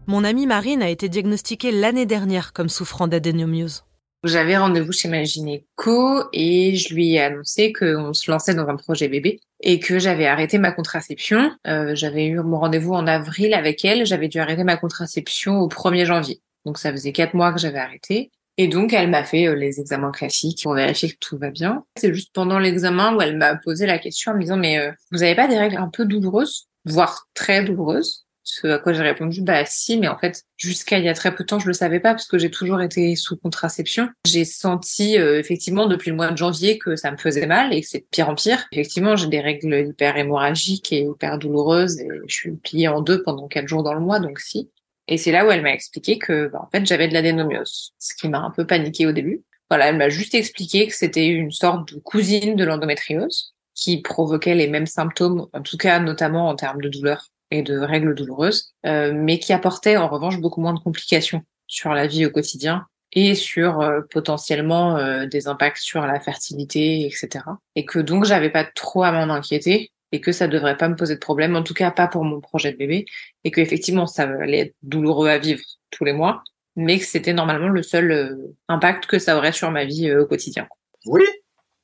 Mon 0.08 0.24
amie 0.24 0.48
Marine 0.48 0.82
a 0.82 0.88
été 0.88 1.10
diagnostiquée 1.10 1.74
l'année 1.74 2.06
dernière 2.06 2.54
comme 2.54 2.70
souffrant 2.70 3.10
d'adénomiose. 3.10 3.84
J'avais 4.24 4.56
rendez-vous 4.56 4.94
chez 4.94 5.10
ma 5.10 5.26
gynéco 5.26 6.24
et 6.32 6.78
je 6.78 6.94
lui 6.94 7.16
ai 7.16 7.20
annoncé 7.24 7.74
qu'on 7.74 8.14
se 8.14 8.32
lançait 8.32 8.56
dans 8.56 8.70
un 8.70 8.78
projet 8.78 9.10
bébé 9.10 9.42
et 9.60 9.82
que 9.82 10.00
j'avais 10.00 10.26
arrêté 10.26 10.58
ma 10.58 10.72
contraception. 10.72 11.52
Euh, 11.68 11.96
j'avais 11.96 12.28
eu 12.28 12.40
mon 12.40 12.60
rendez-vous 12.60 12.94
en 12.94 13.08
avril 13.08 13.54
avec 13.54 13.84
elle. 13.84 14.06
J'avais 14.06 14.30
dû 14.30 14.40
arrêter 14.40 14.64
ma 14.64 14.78
contraception 14.78 15.60
au 15.60 15.68
1er 15.68 16.06
janvier. 16.06 16.40
Donc 16.66 16.78
ça 16.78 16.92
faisait 16.92 17.12
quatre 17.12 17.34
mois 17.34 17.52
que 17.52 17.60
j'avais 17.60 17.80
arrêté. 17.80 18.32
Et 18.58 18.68
donc, 18.68 18.94
elle 18.94 19.10
m'a 19.10 19.24
fait 19.24 19.48
euh, 19.48 19.56
les 19.56 19.80
examens 19.80 20.12
classiques 20.12 20.62
pour 20.64 20.74
vérifier 20.74 21.10
que 21.10 21.18
tout 21.20 21.38
va 21.38 21.50
bien. 21.50 21.84
C'est 21.98 22.14
juste 22.14 22.32
pendant 22.34 22.60
l'examen 22.60 23.16
où 23.16 23.22
elle 23.22 23.38
m'a 23.38 23.56
posé 23.56 23.86
la 23.86 23.98
question 23.98 24.32
en 24.32 24.36
me 24.36 24.42
disant, 24.42 24.58
mais 24.58 24.78
euh, 24.78 24.92
vous 25.12 25.20
n'avez 25.20 25.36
pas 25.36 25.48
des 25.48 25.58
règles 25.58 25.78
un 25.78 25.90
peu 25.90 26.06
douloureuses, 26.06 26.68
voire 26.86 27.28
très 27.34 27.64
douloureuses? 27.64 28.26
Ce 28.46 28.68
à 28.68 28.78
quoi 28.78 28.92
j'ai 28.92 29.02
répondu, 29.02 29.42
bah 29.42 29.64
si, 29.66 29.98
mais 29.98 30.10
en 30.10 30.18
fait, 30.18 30.44
jusqu'à 30.58 31.00
il 31.00 31.06
y 31.06 31.10
a 31.10 31.14
très 31.14 31.34
peu 31.34 31.46
de 31.46 31.48
temps, 31.48 31.60
je 31.60 31.68
le 31.68 31.74
savais 31.74 32.02
pas 32.02 32.14
parce 32.14 32.28
que 32.28 32.38
j'ai 32.38 32.52
toujours 32.52 32.82
été 32.82 33.16
sous 33.16 33.38
contraception. 33.38 34.10
J'ai 34.28 34.44
senti 34.44 35.18
euh, 35.18 35.40
effectivement 35.40 35.88
depuis 35.88 36.10
le 36.10 36.18
mois 36.18 36.30
de 36.30 36.38
janvier 36.38 36.78
que 36.78 36.98
ça 36.98 37.10
me 37.12 37.18
faisait 37.18 37.48
mal 37.48 37.74
et 37.74 37.82
que 37.82 37.88
c'est 37.88 38.00
de 38.00 38.08
pire 38.12 38.28
en 38.28 38.36
pire. 38.36 38.66
Effectivement, 38.74 39.16
j'ai 39.16 39.28
des 39.28 39.40
règles 39.40 39.88
hyper 39.88 40.18
hémorragiques 40.18 40.92
et 40.92 41.04
hyper 41.04 41.40
douloureuses 41.40 42.02
et 42.02 42.08
je 42.28 42.36
suis 42.36 42.52
pliée 42.52 42.90
en 42.90 43.02
deux 43.02 43.24
pendant 43.24 43.48
quatre 43.48 43.70
jours 43.70 43.82
dans 43.82 43.94
le 43.94 44.02
mois, 44.02 44.20
donc 44.20 44.40
si. 44.40 44.70
Et 45.08 45.18
c'est 45.18 45.32
là 45.32 45.46
où 45.46 45.52
elle 45.52 45.62
m'a 45.62 45.74
expliqué 45.74 46.18
que, 46.18 46.48
bah, 46.48 46.62
en 46.64 46.70
fait, 46.70 46.86
j'avais 46.86 47.08
de 47.08 47.14
l'adénomiose, 47.14 47.94
ce 48.00 48.14
qui 48.16 48.30
m'a 48.30 48.40
un 48.40 48.52
peu 48.52 48.66
paniqué 48.66 49.06
au 49.06 49.12
début. 49.12 49.44
Voilà, 49.70 49.90
elle 49.90 49.98
m'a 49.98 50.10
juste 50.10 50.36
expliqué 50.36 50.88
que 50.88 50.96
c'était 50.96 51.28
une 51.28 51.52
sorte 51.52 51.94
de 51.94 52.00
cousine 52.00 52.56
de 52.56 52.64
l'endométriose 52.64 53.54
qui 53.76 54.02
provoquait 54.02 54.56
les 54.56 54.68
mêmes 54.68 54.86
symptômes, 54.86 55.48
en 55.52 55.62
tout 55.62 55.78
cas 55.78 56.00
notamment 56.00 56.48
en 56.48 56.56
termes 56.56 56.82
de 56.82 56.90
douleur 56.90 57.30
et 57.52 57.64
de 57.64 57.78
règles 57.80 58.16
douloureuses, 58.16 58.74
euh, 58.86 59.12
mais 59.16 59.40
qui 59.40 59.54
apportait 59.54 59.98
en 59.98 60.08
revanche 60.08 60.40
beaucoup 60.40 60.62
moins 60.62 60.74
de 60.74 60.80
complications 60.80 61.44
sur 61.68 61.94
la 61.94 62.08
vie 62.08 62.26
au 62.26 62.30
quotidien 62.30 62.86
et 63.12 63.36
sur 63.36 63.82
euh, 63.82 64.02
potentiellement 64.10 64.98
euh, 64.98 65.28
des 65.28 65.48
impacts 65.48 65.78
sur 65.78 66.06
la 66.06 66.20
fertilité, 66.20 67.06
etc. 67.06 67.46
Et 67.76 67.86
que 67.86 68.00
donc 68.00 68.26
j'avais 68.26 68.50
pas 68.50 68.64
trop 68.64 69.04
à 69.04 69.12
m'en 69.12 69.34
inquiéter 69.34 69.92
et 70.14 70.22
que 70.22 70.32
ça 70.32 70.48
devrait 70.48 70.78
pas 70.78 70.88
me 70.88 70.96
poser 70.96 71.16
de 71.16 71.20
problème, 71.20 71.56
en 71.56 71.64
tout 71.64 71.74
cas 71.74 71.90
pas 71.90 72.08
pour 72.08 72.24
mon 72.24 72.40
projet 72.40 72.72
de 72.72 72.78
bébé, 72.78 73.06
et 73.44 73.50
que 73.50 73.60
effectivement 73.60 74.06
ça 74.06 74.24
allait 74.24 74.60
être 74.60 74.76
douloureux 74.84 75.28
à 75.28 75.40
vivre 75.40 75.60
tous 75.90 76.06
les 76.06 76.14
mois, 76.14 76.44
mais 76.76 77.00
que 77.00 77.06
c'était 77.06 77.34
normalement 77.34 77.68
le 77.68 77.82
seul 77.82 78.12
euh, 78.12 78.56
impact 78.70 79.08
que 79.08 79.18
ça 79.18 79.36
aurait 79.36 79.52
sur 79.52 79.72
ma 79.72 79.86
vie 79.86 80.10
euh, 80.10 80.22
au 80.22 80.28
quotidien. 80.28 80.68
Oui, 81.08 81.26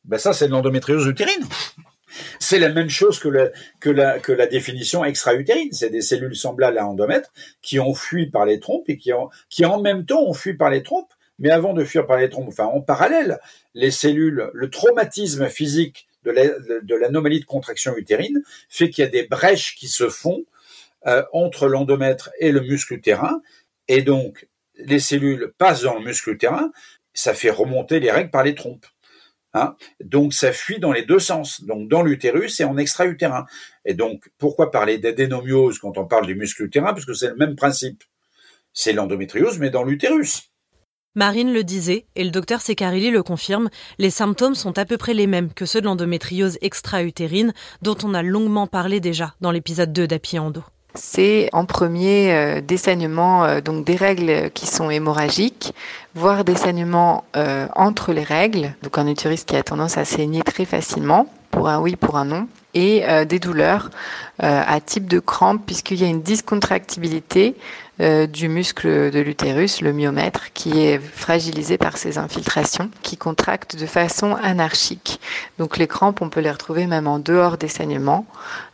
ben 0.06 0.20
ça 0.20 0.34
c'est 0.34 0.48
l'endométriose 0.48 1.08
utérine. 1.08 1.44
C'est 2.40 2.60
la 2.60 2.70
même 2.70 2.90
chose 2.90 3.20
que, 3.20 3.30
la, 3.30 3.50
que, 3.80 3.90
la, 3.90 4.20
que 4.20 4.32
la 4.32 4.48
définition 4.48 5.06
extra-utérine. 5.06 5.72
C'est 5.72 5.92
des 5.92 6.02
cellules 6.02 6.36
semblables 6.36 6.80
à 6.80 6.88
endomètre 6.88 7.32
qui 7.62 7.80
ont 7.80 7.94
fui 7.94 8.28
par 8.28 8.46
les 8.46 8.60
trompes 8.60 8.90
et 8.90 8.98
qui, 8.98 9.14
ont, 9.14 9.30
qui 9.48 9.64
en 9.64 9.80
même 9.80 10.06
temps 10.06 10.24
ont 10.24 10.34
fui 10.34 10.56
par 10.56 10.72
les 10.72 10.82
trompes. 10.82 11.14
Mais 11.38 11.52
avant 11.52 11.74
de 11.74 11.84
fuir 11.84 12.08
par 12.08 12.18
les 12.18 12.28
trompes, 12.28 12.48
enfin 12.48 12.66
en 12.66 12.82
parallèle, 12.82 13.40
les 13.76 13.92
cellules, 13.92 14.50
le 14.54 14.70
traumatisme 14.72 15.48
physique 15.48 16.09
de 16.24 16.96
l'anomalie 16.96 17.40
de 17.40 17.46
contraction 17.46 17.96
utérine 17.98 18.42
fait 18.70 18.90
qu'il 18.90 19.04
y 19.04 19.08
a 19.08 19.10
des 19.10 19.24
brèches 19.24 19.76
qui 19.76 19.88
se 19.88 20.10
font 20.10 20.46
euh, 21.08 21.24
entre 21.32 21.68
l'endomètre 21.68 22.30
et 22.40 22.52
le 22.52 22.62
muscle 22.62 22.94
utérin, 22.94 23.42
et 23.88 24.02
donc 24.02 24.48
les 24.76 25.00
cellules 25.00 25.54
passent 25.58 25.84
dans 25.84 25.96
le 25.96 26.04
muscle 26.04 26.32
utérin, 26.32 26.72
ça 27.14 27.34
fait 27.34 27.50
remonter 27.50 28.00
les 28.00 28.12
règles 28.12 28.32
par 28.32 28.44
les 28.44 28.56
trompes. 28.56 28.86
Hein. 29.56 29.76
donc 30.04 30.36
ça 30.36 30.52
fuit 30.52 30.78
dans 30.80 30.92
les 30.92 31.02
deux 31.02 31.18
sens, 31.18 31.64
donc 31.64 31.90
dans 31.90 32.04
l'utérus 32.04 32.60
et 32.60 32.66
en 32.66 32.78
extra-utérin. 32.78 33.46
Et 33.84 33.96
donc 33.96 34.30
pourquoi 34.38 34.70
parler 34.70 35.00
d'adénomiose 35.00 35.80
quand 35.80 35.98
on 35.98 36.06
parle 36.06 36.28
du 36.28 36.36
muscle 36.36 36.64
utérin? 36.64 36.94
Parce 36.94 37.06
que 37.06 37.14
c'est 37.14 37.30
le 37.30 37.36
même 37.36 37.56
principe. 37.56 38.04
C'est 38.74 38.94
l'endométriose, 38.94 39.58
mais 39.58 39.72
dans 39.72 39.84
l'utérus. 39.84 40.49
Marine 41.20 41.52
le 41.52 41.66
disait, 41.66 42.06
et 42.16 42.24
le 42.24 42.30
docteur 42.30 42.62
Secarilli 42.62 43.12
le 43.12 43.24
confirme, 43.24 43.70
les 43.98 44.10
symptômes 44.10 44.56
sont 44.56 44.78
à 44.78 44.86
peu 44.86 44.96
près 44.96 45.14
les 45.14 45.28
mêmes 45.28 45.52
que 45.54 45.66
ceux 45.66 45.82
de 45.82 45.86
l'endométriose 45.86 46.58
extra-utérine, 46.62 47.52
dont 47.82 47.98
on 48.06 48.14
a 48.14 48.24
longuement 48.24 48.68
parlé 48.68 49.02
déjà 49.02 49.34
dans 49.42 49.52
l'épisode 49.52 49.92
2 49.92 50.08
d'Apiendo. 50.08 50.64
C'est 50.94 51.50
en 51.52 51.66
premier 51.66 52.32
euh, 52.32 52.62
des 52.62 52.78
saignements, 52.78 53.44
euh, 53.44 53.60
donc 53.60 53.84
des 53.84 53.98
règles 53.98 54.50
qui 54.52 54.66
sont 54.66 54.90
hémorragiques, 54.90 55.74
voire 56.16 56.46
des 56.46 56.56
saignements 56.56 57.26
euh, 57.36 57.68
entre 57.76 58.14
les 58.14 58.24
règles, 58.24 58.74
donc 58.82 58.98
un 58.98 59.08
utérus 59.08 59.44
qui 59.44 59.58
a 59.58 59.64
tendance 59.64 59.98
à 59.98 60.06
saigner 60.06 60.42
très 60.44 60.64
facilement. 60.64 61.28
Pour 61.60 61.68
un 61.68 61.82
oui, 61.82 61.98
pour 61.98 62.16
un 62.16 62.24
non, 62.24 62.48
et 62.74 63.04
euh, 63.06 63.26
des 63.26 63.40
douleurs 63.40 63.90
euh, 64.42 64.64
à 64.66 64.80
type 64.80 65.10
de 65.10 65.20
crampe, 65.20 65.66
puisqu'il 65.66 66.00
y 66.00 66.06
a 66.06 66.08
une 66.08 66.22
discontractibilité 66.22 67.58
euh, 68.00 68.28
du 68.28 68.48
muscle 68.48 69.12
de 69.12 69.20
l'utérus, 69.20 69.82
le 69.82 69.92
myomètre, 69.92 70.54
qui 70.54 70.80
est 70.80 71.00
fragilisé 71.00 71.78
par 71.78 71.98
ces 71.98 72.18
infiltrations, 72.18 72.90
qui 73.02 73.18
contractent 73.18 73.76
de 73.76 73.86
façon 73.86 74.36
anarchique. 74.36 75.20
Donc 75.58 75.76
les 75.76 75.88
crampes, 75.88 76.22
on 76.22 76.30
peut 76.30 76.40
les 76.40 76.52
retrouver 76.52 76.88
même 76.88 77.08
en 77.08 77.20
dehors 77.20 77.58
des 77.58 77.68
saignements, 77.68 78.26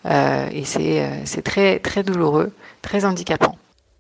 et 0.08 0.64
c'est 0.64 1.42
très, 1.44 1.80
très 1.80 2.04
douloureux, 2.04 2.54
très 2.84 3.04
handicapant. 3.04 3.58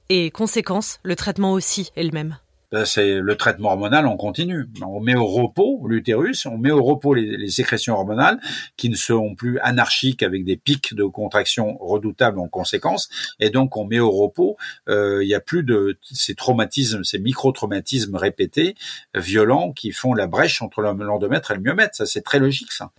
Et 0.09 0.29
conséquence, 0.29 0.99
le 1.01 1.15
traitement 1.15 1.53
aussi 1.53 1.91
est 1.95 2.03
le 2.03 2.11
même. 2.11 2.37
Ben, 2.71 2.85
c'est 2.85 3.19
le 3.19 3.35
traitement 3.35 3.69
hormonal, 3.69 4.07
on 4.07 4.17
continue. 4.17 4.65
On 4.85 4.99
met 4.99 5.15
au 5.15 5.25
repos 5.25 5.85
l'utérus, 5.87 6.45
on 6.45 6.57
met 6.57 6.71
au 6.71 6.83
repos 6.83 7.13
les, 7.13 7.49
sécrétions 7.49 7.95
hormonales 7.95 8.39
qui 8.75 8.89
ne 8.89 8.95
seront 8.95 9.35
plus 9.35 9.59
anarchiques 9.59 10.23
avec 10.23 10.43
des 10.45 10.57
pics 10.57 10.93
de 10.93 11.03
contraction 11.03 11.77
redoutables 11.79 12.39
en 12.39 12.47
conséquence. 12.47 13.09
Et 13.39 13.49
donc, 13.49 13.77
on 13.77 13.85
met 13.85 13.99
au 13.99 14.11
repos, 14.11 14.57
euh, 14.89 15.23
il 15.23 15.27
n'y 15.27 15.35
a 15.35 15.39
plus 15.39 15.63
de 15.63 15.97
ces 16.01 16.35
traumatismes, 16.35 17.03
ces 17.03 17.19
micro-traumatismes 17.19 18.15
répétés, 18.15 18.75
violents, 19.13 19.71
qui 19.71 19.91
font 19.91 20.13
la 20.13 20.27
brèche 20.27 20.61
entre 20.61 20.81
l'endomètre 20.81 21.51
et 21.51 21.55
le 21.55 21.61
myomètre. 21.61 21.95
Ça, 21.95 22.05
c'est 22.05 22.21
très 22.21 22.39
logique, 22.39 22.71
ça. 22.71 22.91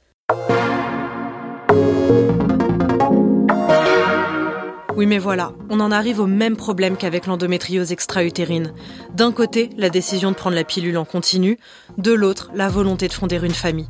Oui 4.97 5.05
mais 5.05 5.19
voilà, 5.19 5.53
on 5.69 5.81
en 5.81 5.93
arrive 5.93 6.21
au 6.21 6.27
même 6.27 6.57
problème 6.57 6.97
qu'avec 6.97 7.27
l'endométriose 7.27 7.93
extra-utérine. 7.93 8.73
D'un 9.13 9.31
côté, 9.31 9.69
la 9.77 9.91
décision 9.91 10.31
de 10.31 10.37
prendre 10.37 10.57
la 10.57 10.65
pilule 10.65 10.97
en 10.97 11.05
continu, 11.05 11.59
de 11.99 12.13
l'autre, 12.13 12.51
la 12.55 12.71
volonté 12.71 13.07
de 13.07 13.13
fonder 13.13 13.37
une 13.37 13.53
famille. 13.53 13.87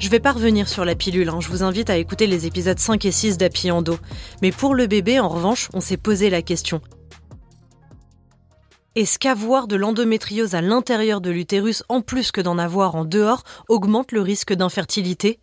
Je 0.00 0.08
vais 0.08 0.18
pas 0.18 0.32
revenir 0.32 0.68
sur 0.68 0.84
la 0.84 0.96
pilule, 0.96 1.28
hein. 1.28 1.38
je 1.38 1.48
vous 1.48 1.62
invite 1.62 1.90
à 1.90 1.96
écouter 1.96 2.26
les 2.26 2.44
épisodes 2.44 2.80
5 2.80 3.04
et 3.04 3.12
6 3.12 3.38
d'Api 3.38 3.70
Endo. 3.70 3.98
Mais 4.42 4.50
pour 4.50 4.74
le 4.74 4.88
bébé, 4.88 5.20
en 5.20 5.28
revanche, 5.28 5.68
on 5.74 5.80
s'est 5.80 5.96
posé 5.96 6.28
la 6.28 6.42
question. 6.42 6.80
Est-ce 8.96 9.20
qu'avoir 9.20 9.68
de 9.68 9.76
l'endométriose 9.76 10.56
à 10.56 10.60
l'intérieur 10.60 11.20
de 11.20 11.30
l'utérus, 11.30 11.84
en 11.88 12.00
plus 12.00 12.32
que 12.32 12.40
d'en 12.40 12.58
avoir 12.58 12.96
en 12.96 13.04
dehors, 13.04 13.44
augmente 13.68 14.10
le 14.10 14.22
risque 14.22 14.54
d'infertilité? 14.54 15.38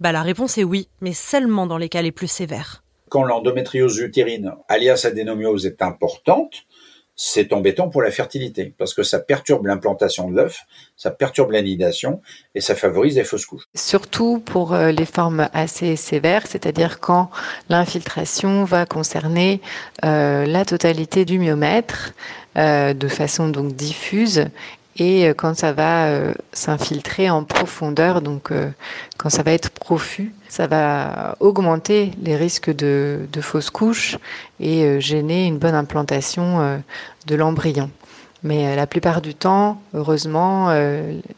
Bah 0.00 0.12
la 0.12 0.20
réponse 0.20 0.58
est 0.58 0.64
oui, 0.64 0.90
mais 1.00 1.14
seulement 1.14 1.66
dans 1.66 1.78
les 1.78 1.88
cas 1.88 2.02
les 2.02 2.12
plus 2.12 2.28
sévères 2.28 2.83
quand 3.14 3.22
l'endométriose 3.22 3.98
utérine, 3.98 4.54
alias 4.66 5.02
adénomiose, 5.04 5.66
est 5.66 5.82
importante, 5.82 6.64
c'est 7.14 7.52
embêtant 7.52 7.88
pour 7.88 8.02
la 8.02 8.10
fertilité 8.10 8.74
parce 8.76 8.92
que 8.92 9.04
ça 9.04 9.20
perturbe 9.20 9.66
l'implantation 9.66 10.28
de 10.28 10.34
l'œuf, 10.34 10.62
ça 10.96 11.12
perturbe 11.12 11.52
l'anidation 11.52 12.20
et 12.56 12.60
ça 12.60 12.74
favorise 12.74 13.14
les 13.14 13.22
fausses 13.22 13.46
couches. 13.46 13.68
Surtout 13.76 14.40
pour 14.44 14.74
euh, 14.74 14.90
les 14.90 15.04
formes 15.06 15.48
assez 15.52 15.94
sévères, 15.94 16.48
c'est-à-dire 16.48 16.98
quand 16.98 17.30
l'infiltration 17.68 18.64
va 18.64 18.84
concerner 18.84 19.60
euh, 20.04 20.44
la 20.44 20.64
totalité 20.64 21.24
du 21.24 21.38
myomètre 21.38 22.14
euh, 22.56 22.94
de 22.94 23.06
façon 23.06 23.48
donc 23.48 23.76
diffuse 23.76 24.46
et 24.96 25.28
euh, 25.28 25.34
quand 25.34 25.56
ça 25.56 25.72
va 25.72 26.06
euh, 26.06 26.34
s'infiltrer 26.52 27.30
en 27.30 27.44
profondeur, 27.44 28.22
donc 28.22 28.50
euh, 28.50 28.70
quand 29.18 29.28
ça 29.28 29.42
va 29.42 29.52
être 29.52 29.70
profus, 29.70 30.32
ça 30.48 30.66
va 30.66 31.36
augmenter 31.40 32.12
les 32.22 32.36
risques 32.36 32.74
de, 32.74 33.26
fausses 33.40 33.70
couches 33.70 34.18
et 34.60 35.00
gêner 35.00 35.46
une 35.46 35.58
bonne 35.58 35.74
implantation 35.74 36.80
de 37.26 37.34
l'embryon. 37.34 37.90
Mais 38.42 38.76
la 38.76 38.86
plupart 38.86 39.20
du 39.20 39.34
temps, 39.34 39.80
heureusement, 39.94 40.72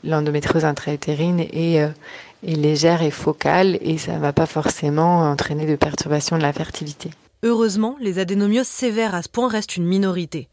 l'endométriose 0.05 0.65
intra-utérine 0.65 1.41
est, 1.41 1.77
est, 1.77 1.95
légère 2.43 3.03
et 3.03 3.11
focale 3.11 3.79
et 3.81 3.97
ça 3.97 4.13
ne 4.13 4.19
va 4.19 4.33
pas 4.33 4.47
forcément 4.47 5.21
entraîner 5.31 5.67
de 5.67 5.77
perturbations 5.77 6.37
de 6.37 6.43
la 6.43 6.53
fertilité. 6.53 7.11
Heureusement, 7.43 7.97
les 8.01 8.19
adénomioses 8.19 8.67
sévères 8.67 9.15
à 9.15 9.23
ce 9.23 9.29
point 9.29 9.49
restent 9.49 9.77
une 9.77 9.87
minorité. 9.87 10.49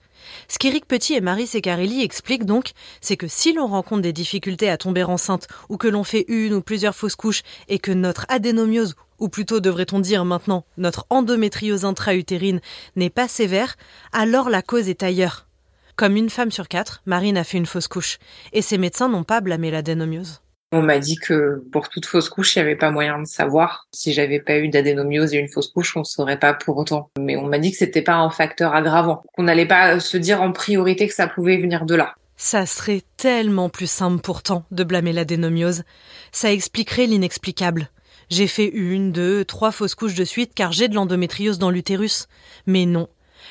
Ce 0.47 0.57
qu'Éric 0.57 0.87
Petit 0.87 1.13
et 1.13 1.21
Marie 1.21 1.47
Secarelli 1.47 2.03
expliquent 2.03 2.45
donc, 2.45 2.71
c'est 3.01 3.17
que 3.17 3.27
si 3.27 3.53
l'on 3.53 3.67
rencontre 3.67 4.01
des 4.01 4.13
difficultés 4.13 4.69
à 4.69 4.77
tomber 4.77 5.03
enceinte 5.03 5.47
ou 5.69 5.77
que 5.77 5.87
l'on 5.87 6.03
fait 6.03 6.25
une 6.27 6.53
ou 6.53 6.61
plusieurs 6.61 6.95
fausses 6.95 7.15
couches 7.15 7.43
et 7.67 7.79
que 7.79 7.91
notre 7.91 8.25
adénomiose, 8.29 8.95
ou 9.19 9.29
plutôt 9.29 9.59
devrait-on 9.59 9.99
dire 9.99 10.25
maintenant 10.25 10.65
notre 10.77 11.05
endométriose 11.09 11.85
intra-utérine 11.85 12.61
n'est 12.95 13.09
pas 13.09 13.27
sévère, 13.27 13.75
alors 14.11 14.49
la 14.49 14.61
cause 14.61 14.89
est 14.89 15.03
ailleurs. 15.03 15.47
Comme 15.95 16.15
une 16.15 16.29
femme 16.29 16.51
sur 16.51 16.67
quatre, 16.67 17.01
Marine 17.05 17.37
a 17.37 17.43
fait 17.43 17.57
une 17.57 17.65
fausse 17.65 17.87
couche 17.87 18.17
et 18.51 18.61
ses 18.61 18.77
médecins 18.77 19.09
n'ont 19.09 19.23
pas 19.23 19.41
blâmé 19.41 19.71
l'adénomiose. 19.71 20.42
On 20.75 20.81
m'a 20.81 20.97
dit 20.97 21.17
que 21.17 21.63
pour 21.71 21.87
toute 21.87 22.07
fausse 22.07 22.29
couche, 22.29 22.55
il 22.55 22.59
n'y 22.59 22.63
avait 22.63 22.75
pas 22.75 22.89
moyen 22.89 23.21
de 23.21 23.27
savoir. 23.27 23.87
Si 23.91 24.11
j'avais 24.11 24.39
pas 24.39 24.57
eu 24.57 24.69
d'adénomiose 24.69 25.35
et 25.35 25.37
une 25.37 25.47
fausse 25.47 25.67
couche, 25.67 25.95
on 25.95 25.99
ne 25.99 26.03
saurait 26.03 26.39
pas 26.39 26.55
pour 26.55 26.77
autant. 26.77 27.11
Mais 27.19 27.35
on 27.35 27.45
m'a 27.45 27.59
dit 27.59 27.69
que 27.69 27.77
c'était 27.77 28.01
pas 28.01 28.15
un 28.15 28.31
facteur 28.31 28.73
aggravant. 28.73 29.21
Qu'on 29.35 29.43
n'allait 29.43 29.67
pas 29.67 29.99
se 29.99 30.17
dire 30.17 30.41
en 30.41 30.51
priorité 30.51 31.07
que 31.07 31.13
ça 31.13 31.27
pouvait 31.27 31.57
venir 31.57 31.85
de 31.85 31.93
là. 31.93 32.15
Ça 32.37 32.65
serait 32.65 33.03
tellement 33.17 33.69
plus 33.69 33.89
simple 33.89 34.19
pourtant 34.19 34.65
de 34.71 34.83
blâmer 34.83 35.13
l'adénomiose. 35.13 35.83
Ça 36.31 36.51
expliquerait 36.51 37.05
l'inexplicable. 37.05 37.91
J'ai 38.31 38.47
fait 38.47 38.65
une, 38.67 39.11
deux, 39.11 39.45
trois 39.45 39.71
fausses 39.71 39.93
couches 39.93 40.15
de 40.15 40.25
suite 40.25 40.53
car 40.55 40.71
j'ai 40.71 40.87
de 40.87 40.95
l'endométriose 40.95 41.59
dans 41.59 41.69
l'utérus. 41.69 42.27
Mais 42.65 42.87
non. 42.87 43.09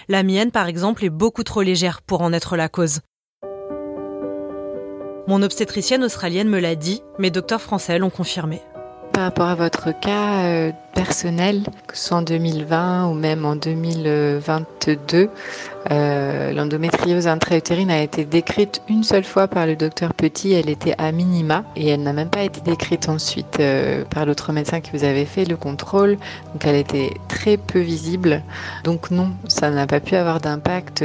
La 0.09 0.25
mienne, 0.25 0.51
par 0.51 0.67
exemple, 0.67 1.05
est 1.05 1.11
beaucoup 1.11 1.45
trop 1.45 1.63
légère 1.63 2.03
pour 2.03 2.23
en 2.23 2.33
être 2.33 2.57
la 2.57 2.69
cause. 2.69 2.99
Mon 5.29 5.41
obstétricienne 5.43 6.03
australienne 6.03 6.49
me 6.49 6.59
l'a 6.59 6.75
dit, 6.75 7.01
mes 7.21 7.31
docteurs 7.31 7.61
français 7.61 7.97
l'ont 7.99 8.11
confirmé. 8.11 8.61
Par 9.13 9.25
rapport 9.25 9.47
à 9.47 9.55
votre 9.55 9.97
cas 10.01 10.47
euh, 10.47 10.73
personnel, 10.95 11.63
que 11.87 11.97
ce 11.97 12.09
soit 12.09 12.17
en 12.17 12.23
2020 12.23 13.07
ou 13.07 13.15
même 13.15 13.45
en 13.45 13.55
2022, 13.55 15.29
euh, 15.91 16.53
l'endométriose 16.53 17.29
intra-utérine 17.29 17.91
a 17.91 18.03
été 18.03 18.25
décrite 18.25 18.83
une 18.89 19.05
seule 19.05 19.23
fois 19.23 19.47
par 19.47 19.67
le 19.67 19.77
docteur 19.77 20.13
Petit. 20.13 20.55
Elle 20.55 20.69
était 20.69 20.95
à 20.99 21.13
minima 21.13 21.63
et 21.77 21.89
elle 21.89 22.03
n'a 22.03 22.15
même 22.15 22.31
pas 22.31 22.43
été 22.43 22.61
décrite 22.61 23.09
ensuite 23.09 23.61
euh, 23.61 24.05
par 24.07 24.27
l'autre 24.27 24.53
médecin 24.53 24.81
qui 24.81 24.91
vous 24.91 25.05
avait 25.05 25.27
fait 25.27 25.45
le 25.45 25.57
contrôle. 25.57 26.17
Donc 26.53 26.65
elle 26.65 26.77
était 26.77 27.13
très 27.29 27.59
peu 27.59 27.79
visible. 27.79 28.43
Donc 28.83 29.13
non, 29.13 29.31
ça 29.47 29.71
n'a 29.71 29.87
pas 29.87 30.01
pu 30.01 30.17
avoir 30.17 30.41
d'impact 30.41 31.05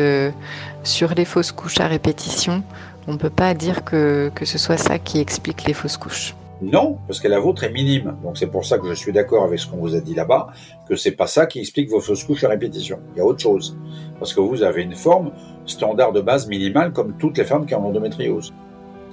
sur 0.84 1.14
les 1.14 1.26
fausses 1.26 1.52
couches 1.52 1.82
à 1.82 1.88
répétition 1.88 2.64
on 3.08 3.14
ne 3.14 3.18
peut 3.18 3.30
pas 3.30 3.54
dire 3.54 3.84
que, 3.84 4.30
que 4.36 4.46
ce 4.46 4.58
soit 4.58 4.78
ça 4.78 5.00
qui 5.00 5.20
explique 5.20 5.66
les 5.66 5.74
fausses 5.74 5.98
couches. 5.98 6.36
Non, 6.62 6.98
parce 7.08 7.20
que 7.20 7.28
la 7.28 7.40
vôtre 7.40 7.64
est 7.64 7.72
minime. 7.72 8.16
Donc 8.24 8.38
c'est 8.38 8.48
pour 8.48 8.66
ça 8.66 8.80
que 8.80 8.90
je 8.90 8.94
suis 8.94 9.14
d'accord 9.14 9.44
avec 9.44 9.60
ce 9.60 9.68
qu'on 9.68 9.78
vous 9.78 9.96
a 9.96 10.00
dit 10.00 10.16
là-bas, 10.16 10.48
que 10.90 10.96
c'est 10.96 11.12
pas 11.12 11.28
ça 11.28 11.46
qui 11.46 11.60
explique 11.60 11.90
vos 11.90 12.02
fausses 12.02 12.24
couches 12.24 12.44
à 12.44 12.50
répétition. 12.50 13.00
Il 13.16 13.20
y 13.20 13.22
a 13.22 13.26
autre 13.26 13.40
chose. 13.40 13.78
Parce 14.20 14.34
que 14.34 14.40
vous 14.40 14.64
avez 14.64 14.82
une 14.82 14.96
forme 14.96 15.32
standard 15.66 16.12
de 16.12 16.22
base 16.22 16.48
minimale 16.48 16.92
comme 16.94 17.14
toutes 17.18 17.38
les 17.38 17.46
femmes 17.46 17.66
qui 17.66 17.76
ont 17.76 17.82
l'endométriose. 17.82 18.54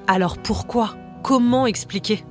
Alors 0.06 0.38
pourquoi? 0.38 0.94
Comment 1.22 1.66
expliquer? 1.66 2.24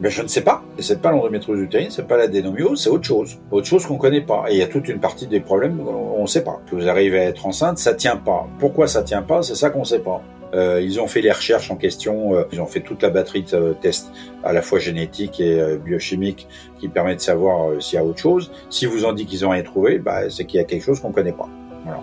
Ben, 0.00 0.08
je 0.10 0.22
ne 0.22 0.28
sais 0.28 0.40
pas. 0.40 0.62
Et 0.78 0.82
c'est 0.82 1.00
pas 1.00 1.12
l'endométriose 1.12 1.60
utérine, 1.60 1.90
c'est 1.90 2.08
pas 2.08 2.16
la 2.16 2.26
dénomiose, 2.26 2.82
c'est 2.82 2.90
autre 2.90 3.06
chose. 3.06 3.38
Autre 3.50 3.66
chose 3.66 3.86
qu'on 3.86 3.98
connaît 3.98 4.22
pas. 4.22 4.46
Et 4.48 4.54
il 4.54 4.58
y 4.58 4.62
a 4.62 4.66
toute 4.66 4.88
une 4.88 4.98
partie 4.98 5.26
des 5.26 5.40
problèmes 5.40 5.78
on 5.80 6.22
ne 6.22 6.26
sait 6.26 6.42
pas. 6.42 6.60
Que 6.70 6.74
vous 6.74 6.88
arrivez 6.88 7.18
à 7.20 7.24
être 7.24 7.46
enceinte, 7.46 7.78
ça 7.78 7.92
tient 7.94 8.16
pas. 8.16 8.48
Pourquoi 8.58 8.88
ça 8.88 9.02
tient 9.02 9.22
pas? 9.22 9.42
C'est 9.42 9.54
ça 9.54 9.68
qu'on 9.68 9.84
sait 9.84 10.00
pas. 10.00 10.22
Euh, 10.54 10.80
ils 10.80 11.00
ont 11.00 11.08
fait 11.08 11.20
les 11.20 11.32
recherches 11.32 11.70
en 11.70 11.76
question, 11.76 12.34
euh, 12.34 12.44
ils 12.52 12.60
ont 12.60 12.66
fait 12.66 12.80
toute 12.80 13.02
la 13.02 13.10
batterie 13.10 13.42
de 13.42 13.74
tests 13.80 14.12
à 14.44 14.52
la 14.52 14.62
fois 14.62 14.78
génétiques 14.78 15.40
et 15.40 15.60
euh, 15.60 15.78
biochimiques 15.78 16.46
qui 16.78 16.88
permettent 16.88 17.18
de 17.18 17.22
savoir 17.22 17.82
s'il 17.82 17.96
y 17.96 17.98
a 17.98 18.04
autre 18.04 18.20
chose. 18.20 18.52
Si 18.70 18.86
vous 18.86 19.04
en 19.04 19.12
dit 19.12 19.26
qu'ils 19.26 19.44
ont 19.44 19.50
rien 19.50 19.62
trouvé, 19.62 19.98
bah, 19.98 20.30
c'est 20.30 20.44
qu'il 20.44 20.58
y 20.58 20.62
a 20.62 20.64
quelque 20.64 20.84
chose 20.84 21.00
qu'on 21.00 21.12
connaît 21.12 21.32
pas. 21.32 21.48
Voilà. 21.84 22.02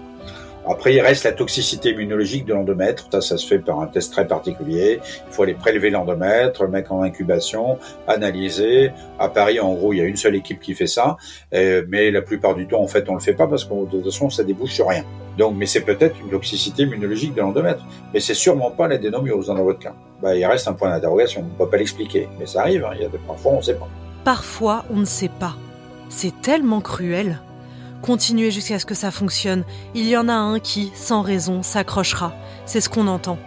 Après, 0.67 0.93
il 0.93 1.01
reste 1.01 1.23
la 1.23 1.31
toxicité 1.31 1.89
immunologique 1.89 2.45
de 2.45 2.53
l'endomètre. 2.53 3.07
Ça, 3.11 3.21
ça 3.21 3.37
se 3.37 3.47
fait 3.47 3.59
par 3.59 3.79
un 3.79 3.87
test 3.87 4.11
très 4.11 4.27
particulier. 4.27 4.99
Il 5.27 5.33
faut 5.33 5.43
aller 5.43 5.53
prélever 5.53 5.89
l'endomètre, 5.89 6.63
le 6.63 6.69
mettre 6.69 6.91
en 6.91 7.01
incubation, 7.01 7.79
analyser. 8.07 8.91
À 9.19 9.29
Paris, 9.29 9.59
en 9.59 9.73
gros, 9.73 9.93
il 9.93 9.97
y 9.97 10.01
a 10.01 10.05
une 10.05 10.17
seule 10.17 10.35
équipe 10.35 10.59
qui 10.59 10.75
fait 10.75 10.87
ça. 10.87 11.17
mais 11.51 12.11
la 12.11 12.21
plupart 12.21 12.55
du 12.55 12.67
temps, 12.67 12.81
en 12.81 12.87
fait, 12.87 13.09
on 13.09 13.15
le 13.15 13.19
fait 13.19 13.33
pas 13.33 13.47
parce 13.47 13.65
que 13.65 13.73
de 13.73 13.89
toute 13.89 14.05
façon, 14.05 14.29
ça 14.29 14.43
débouche 14.43 14.71
sur 14.71 14.87
rien. 14.87 15.03
Donc, 15.37 15.55
mais 15.55 15.65
c'est 15.65 15.81
peut-être 15.81 16.19
une 16.19 16.29
toxicité 16.29 16.83
immunologique 16.83 17.33
de 17.33 17.41
l'endomètre. 17.41 17.83
Mais 18.13 18.19
c'est 18.19 18.33
sûrement 18.33 18.71
pas 18.71 18.87
l'adénomiose 18.87 19.47
dans 19.47 19.55
votre 19.55 19.79
cas. 19.79 19.95
Bah, 20.21 20.35
il 20.35 20.45
reste 20.45 20.67
un 20.67 20.73
point 20.73 20.89
d'interrogation. 20.89 21.41
On 21.41 21.45
ne 21.45 21.57
peut 21.57 21.69
pas 21.69 21.77
l'expliquer. 21.77 22.27
Mais 22.39 22.45
ça 22.45 22.61
arrive. 22.61 22.85
Hein. 22.85 22.91
Il 22.95 23.01
y 23.01 23.05
a 23.05 23.09
des, 23.09 23.17
parfois, 23.17 23.53
on 23.53 23.57
ne 23.57 23.61
sait 23.61 23.75
pas. 23.75 23.87
Parfois, 24.23 24.85
on 24.91 24.97
ne 24.97 25.05
sait 25.05 25.31
pas. 25.39 25.55
C'est 26.09 26.41
tellement 26.41 26.81
cruel. 26.81 27.39
Continuez 28.01 28.49
jusqu'à 28.49 28.79
ce 28.79 28.85
que 28.87 28.95
ça 28.95 29.11
fonctionne. 29.11 29.63
Il 29.93 30.07
y 30.07 30.17
en 30.17 30.27
a 30.27 30.33
un 30.33 30.59
qui, 30.59 30.91
sans 30.95 31.21
raison, 31.21 31.61
s'accrochera. 31.61 32.33
C'est 32.65 32.81
ce 32.81 32.89
qu'on 32.89 33.05
entend. 33.05 33.37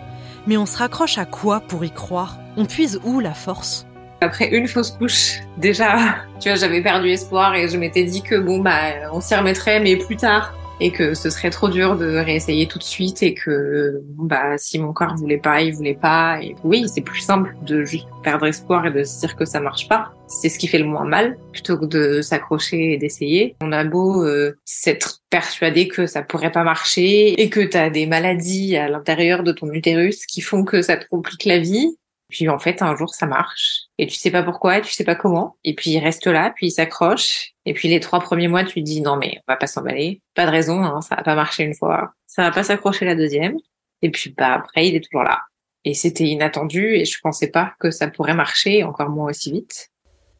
Mais 0.46 0.56
on 0.56 0.64
se 0.64 0.78
raccroche 0.78 1.18
à 1.18 1.24
quoi 1.24 1.60
pour 1.60 1.84
y 1.84 1.90
croire? 1.90 2.38
On 2.56 2.64
puise 2.64 3.00
où 3.02 3.18
la 3.18 3.34
force? 3.34 3.84
Après 4.20 4.48
une 4.50 4.68
fausse 4.68 4.92
couche, 4.92 5.40
déjà, 5.58 6.18
tu 6.38 6.48
vois, 6.48 6.56
j'avais 6.56 6.82
perdu 6.82 7.08
espoir 7.08 7.56
et 7.56 7.68
je 7.68 7.76
m'étais 7.76 8.04
dit 8.04 8.22
que 8.22 8.36
bon, 8.36 8.60
bah, 8.60 9.10
on 9.12 9.20
s'y 9.20 9.34
remettrait, 9.34 9.80
mais 9.80 9.96
plus 9.96 10.16
tard. 10.16 10.54
Et 10.84 10.90
que 10.90 11.14
ce 11.14 11.30
serait 11.30 11.48
trop 11.48 11.70
dur 11.70 11.96
de 11.96 12.18
réessayer 12.18 12.66
tout 12.66 12.78
de 12.78 12.84
suite 12.84 13.22
et 13.22 13.32
que 13.32 14.02
bah 14.18 14.58
si 14.58 14.78
mon 14.78 14.92
corps 14.92 15.16
voulait 15.16 15.38
pas, 15.38 15.62
il 15.62 15.72
voulait 15.72 15.98
pas. 15.98 16.38
Et 16.42 16.54
oui, 16.62 16.84
c'est 16.92 17.00
plus 17.00 17.22
simple 17.22 17.56
de 17.62 17.84
juste 17.84 18.06
perdre 18.22 18.44
espoir 18.46 18.86
et 18.86 18.90
de 18.90 19.02
se 19.02 19.20
dire 19.20 19.34
que 19.34 19.46
ça 19.46 19.60
marche 19.60 19.88
pas. 19.88 20.12
C'est 20.26 20.50
ce 20.50 20.58
qui 20.58 20.66
fait 20.66 20.78
le 20.78 20.84
moins 20.84 21.06
mal 21.06 21.38
plutôt 21.52 21.78
que 21.78 21.86
de 21.86 22.20
s'accrocher 22.20 22.92
et 22.92 22.98
d'essayer. 22.98 23.56
On 23.62 23.72
a 23.72 23.82
beau 23.84 24.24
euh, 24.24 24.58
s'être 24.66 25.22
persuadé 25.30 25.88
que 25.88 26.06
ça 26.06 26.20
pourrait 26.20 26.52
pas 26.52 26.64
marcher 26.64 27.40
et 27.40 27.48
que 27.48 27.60
tu 27.60 27.78
as 27.78 27.88
des 27.88 28.06
maladies 28.06 28.76
à 28.76 28.86
l'intérieur 28.90 29.42
de 29.42 29.52
ton 29.52 29.72
utérus 29.72 30.26
qui 30.26 30.42
font 30.42 30.64
que 30.64 30.82
ça 30.82 30.98
te 30.98 31.08
complique 31.08 31.46
la 31.46 31.60
vie. 31.60 31.96
Puis 32.34 32.48
en 32.48 32.58
fait, 32.58 32.82
un 32.82 32.96
jour, 32.96 33.14
ça 33.14 33.26
marche. 33.26 33.82
Et 33.96 34.08
tu 34.08 34.16
sais 34.16 34.32
pas 34.32 34.42
pourquoi, 34.42 34.80
tu 34.80 34.92
sais 34.92 35.04
pas 35.04 35.14
comment. 35.14 35.56
Et 35.62 35.72
puis 35.72 35.90
il 35.90 36.00
reste 36.00 36.26
là, 36.26 36.52
puis 36.52 36.66
il 36.66 36.70
s'accroche. 36.72 37.52
Et 37.64 37.74
puis 37.74 37.86
les 37.86 38.00
trois 38.00 38.18
premiers 38.18 38.48
mois, 38.48 38.64
tu 38.64 38.74
te 38.74 38.80
dis 38.80 39.00
non 39.00 39.14
mais 39.16 39.38
on 39.46 39.52
va 39.52 39.56
pas 39.56 39.68
s'emballer. 39.68 40.20
Pas 40.34 40.44
de 40.44 40.50
raison, 40.50 40.82
hein, 40.82 41.00
ça 41.00 41.14
va 41.14 41.22
pas 41.22 41.36
marcher 41.36 41.62
une 41.62 41.76
fois. 41.76 42.12
Ça 42.26 42.42
va 42.42 42.50
pas 42.50 42.64
s'accrocher 42.64 43.04
la 43.04 43.14
deuxième. 43.14 43.56
Et 44.02 44.10
puis 44.10 44.34
bah 44.36 44.54
après, 44.54 44.88
il 44.88 44.96
est 44.96 45.04
toujours 45.04 45.22
là. 45.22 45.42
Et 45.84 45.94
c'était 45.94 46.24
inattendu 46.24 46.96
et 46.96 47.04
je 47.04 47.16
pensais 47.22 47.52
pas 47.52 47.74
que 47.78 47.92
ça 47.92 48.08
pourrait 48.08 48.34
marcher, 48.34 48.82
encore 48.82 49.10
moins 49.10 49.30
aussi 49.30 49.52
vite. 49.52 49.92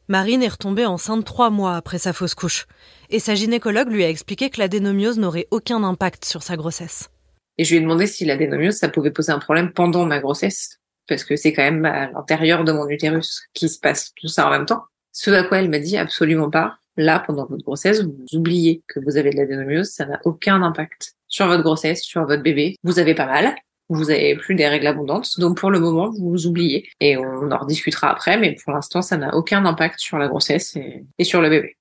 Marine 0.08 0.42
est 0.42 0.48
retombée 0.48 0.86
enceinte 0.86 1.24
trois 1.24 1.50
mois 1.50 1.76
après 1.76 1.98
sa 1.98 2.12
fausse 2.12 2.34
couche. 2.34 2.66
Et 3.08 3.20
sa 3.20 3.36
gynécologue 3.36 3.92
lui 3.92 4.02
a 4.02 4.08
expliqué 4.08 4.50
que 4.50 4.58
l'adénomiose 4.58 5.20
n'aurait 5.20 5.46
aucun 5.52 5.84
impact 5.84 6.24
sur 6.24 6.42
sa 6.42 6.56
grossesse. 6.56 7.08
Et 7.56 7.64
je 7.64 7.70
lui 7.70 7.76
ai 7.76 7.80
demandé 7.82 8.08
si 8.08 8.24
l'adénomiose, 8.24 8.74
ça 8.74 8.88
pouvait 8.88 9.12
poser 9.12 9.30
un 9.30 9.38
problème 9.38 9.70
pendant 9.72 10.04
ma 10.06 10.18
grossesse 10.18 10.80
parce 11.06 11.24
que 11.24 11.36
c'est 11.36 11.52
quand 11.52 11.62
même 11.62 11.84
à 11.84 12.10
l'intérieur 12.10 12.64
de 12.64 12.72
mon 12.72 12.88
utérus 12.88 13.42
qui 13.52 13.68
se 13.68 13.78
passe 13.78 14.12
tout 14.16 14.28
ça 14.28 14.46
en 14.46 14.50
même 14.50 14.66
temps. 14.66 14.84
Ce 15.12 15.30
à 15.30 15.44
quoi 15.44 15.58
elle 15.58 15.70
m'a 15.70 15.78
dit 15.78 15.96
absolument 15.96 16.50
pas. 16.50 16.76
Là, 16.96 17.18
pendant 17.18 17.46
votre 17.46 17.64
grossesse, 17.64 18.02
vous 18.02 18.24
oubliez 18.34 18.82
que 18.86 19.00
vous 19.00 19.16
avez 19.16 19.30
de 19.30 19.36
l'adénomiose, 19.36 19.90
ça 19.90 20.06
n'a 20.06 20.20
aucun 20.24 20.62
impact 20.62 21.14
sur 21.26 21.46
votre 21.48 21.62
grossesse, 21.62 22.02
sur 22.02 22.24
votre 22.24 22.42
bébé. 22.42 22.76
Vous 22.84 23.00
avez 23.00 23.14
pas 23.14 23.26
mal, 23.26 23.54
vous 23.88 24.10
avez 24.10 24.36
plus 24.36 24.54
des 24.54 24.68
règles 24.68 24.86
abondantes, 24.86 25.38
donc 25.38 25.58
pour 25.58 25.70
le 25.70 25.80
moment, 25.80 26.10
vous 26.10 26.30
vous 26.30 26.46
oubliez. 26.46 26.88
Et 27.00 27.16
on 27.16 27.50
en 27.50 27.58
rediscutera 27.58 28.10
après, 28.10 28.38
mais 28.38 28.56
pour 28.62 28.72
l'instant, 28.72 29.02
ça 29.02 29.16
n'a 29.16 29.34
aucun 29.34 29.64
impact 29.66 29.98
sur 29.98 30.18
la 30.18 30.28
grossesse 30.28 30.76
et, 30.76 31.04
et 31.18 31.24
sur 31.24 31.40
le 31.42 31.50
bébé. 31.50 31.76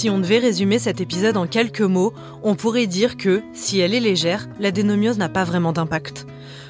Si 0.00 0.08
on 0.08 0.18
devait 0.18 0.38
résumer 0.38 0.78
cet 0.78 1.02
épisode 1.02 1.36
en 1.36 1.46
quelques 1.46 1.82
mots, 1.82 2.14
on 2.42 2.54
pourrait 2.54 2.86
dire 2.86 3.18
que, 3.18 3.42
si 3.52 3.80
elle 3.80 3.92
est 3.92 4.00
légère, 4.00 4.48
l'adénomiose 4.58 5.18
n'a 5.18 5.28
pas 5.28 5.44
vraiment 5.44 5.74
d'impact. 5.74 6.26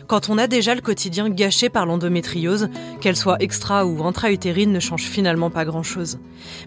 Quand 0.09 0.31
on 0.31 0.37
a 0.37 0.49
déjà 0.49 0.75
le 0.75 0.81
quotidien 0.81 1.31
gâché 1.31 1.69
par 1.69 1.87
l'endométriose, 1.87 2.71
qu'elle 3.01 3.15
soit 3.15 3.41
extra 3.41 3.87
ou 3.87 4.03
intra-utérine 4.03 4.73
ne 4.73 4.81
change 4.81 5.05
finalement 5.05 5.49
pas 5.49 5.65
grand-chose. 5.65 6.19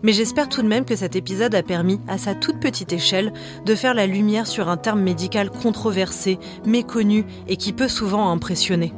Mais 0.03 0.13
j'espère 0.13 0.48
tout 0.48 0.62
de 0.62 0.70
même 0.70 0.86
que 0.86 0.96
cet 0.96 1.17
épisode 1.17 1.53
a 1.53 1.63
permis, 1.63 2.00
à 2.08 2.17
sa 2.17 2.34
toute 2.34 2.62
petite 2.62 2.93
échelle, 2.93 3.34
de 3.65 3.75
faire 3.75 3.93
la 3.93 4.08
lumière 4.08 4.48
sur 4.48 4.70
un 4.70 4.77
terme 4.77 5.01
médical 5.01 5.50
controversé, 5.50 6.39
méconnu 6.65 7.25
et 7.50 7.58
qui 7.58 7.74
peut 7.74 7.89
souvent 7.89 8.32
impressionner. 8.32 8.93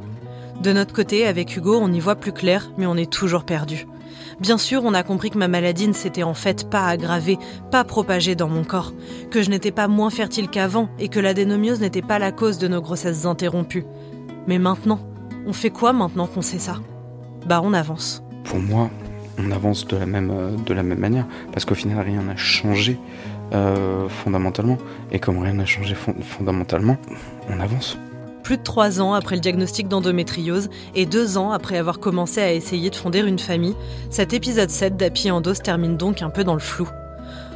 De 0.62 0.72
notre 0.72 0.94
côté, 0.94 1.26
avec 1.26 1.58
Hugo, 1.58 1.80
on 1.82 1.92
y 1.92 2.00
voit 2.00 2.16
plus 2.16 2.32
clair, 2.32 2.70
mais 2.78 2.86
on 2.86 2.96
est 2.96 3.12
toujours 3.12 3.44
perdu. 3.44 3.88
Bien 4.39 4.58
sûr, 4.58 4.82
on 4.84 4.94
a 4.94 5.04
compris 5.04 5.30
que 5.30 5.38
ma 5.38 5.48
maladie 5.48 5.88
ne 5.88 5.94
s'était 5.94 6.24
en 6.24 6.34
fait 6.34 6.70
pas 6.70 6.88
aggravée, 6.88 7.38
pas 7.72 7.84
propagée 7.84 8.36
dans 8.36 8.50
mon 8.50 8.63
corps, 8.63 8.94
que 9.32 9.42
je 9.42 9.50
n'étais 9.50 9.72
pas 9.72 9.88
moins 9.88 10.10
fertile 10.10 10.50
qu'avant 10.50 10.89
et 11.00 11.08
que 11.08 11.20
l'adénomiose 11.20 11.80
n'était 11.80 12.01
pas 12.01 12.20
la 12.20 12.32
cause 12.32 12.58
de 12.58 12.68
nos 12.68 12.82
grossesses 12.82 13.25
interrompues. 13.25 13.86
Mais 14.48 14.60
maintenant, 14.60 15.00
on 15.48 15.54
fait 15.54 15.70
quoi 15.70 15.94
maintenant 15.94 16.27
qu'on 16.27 16.42
sait 16.42 16.60
ça? 16.60 16.75
Bah 17.46 17.62
on 17.63 17.74
avance. 17.74 18.24
Pour 18.44 18.60
moi, 18.60 18.89
on 19.38 19.51
avance 19.51 19.88
de 19.88 19.98
la 19.98 20.06
même, 20.06 20.32
euh, 20.32 20.56
de 20.65 20.74
la 20.74 20.84
même 20.84 21.00
manière, 21.00 21.25
parce 21.51 21.65
qu'au 21.65 21.75
final, 21.75 22.00
rien 22.06 22.22
n'a 22.22 22.36
changé 22.36 23.00
euh, 23.54 24.10
fondamentalement. 24.10 24.77
Et 25.12 25.20
comme 25.20 25.38
rien 25.39 25.54
n'a 25.54 25.65
changé 25.65 25.96
fondamentalement, 25.96 26.98
on 27.50 27.60
avance. 27.60 27.98
Plus 28.46 28.58
de 28.58 28.64
trois 28.64 29.02
ans 29.02 29.16
après 29.16 29.34
le 29.34 29.42
diagnostic 29.42 29.88
d'endométriose 29.88 30.70
et 30.94 31.08
deux 31.08 31.36
ans 31.36 31.50
après 31.50 31.79
avoir 31.79 32.00
commencé 32.00 32.40
à 32.40 32.53
essayer 32.53 32.92
de 32.92 32.96
fonder 32.96 33.22
une 33.22 33.40
famille, 33.40 33.75
cet 34.12 34.34
épisode 34.34 34.70
7 34.70 34.96
d'Api 34.96 35.31
Endo 35.31 35.55
se 35.55 35.62
termine 35.62 35.98
donc 35.98 36.22
un 36.22 36.29
peu 36.29 36.44
dans 36.44 36.53
le 36.53 36.60
flou. 36.60 36.88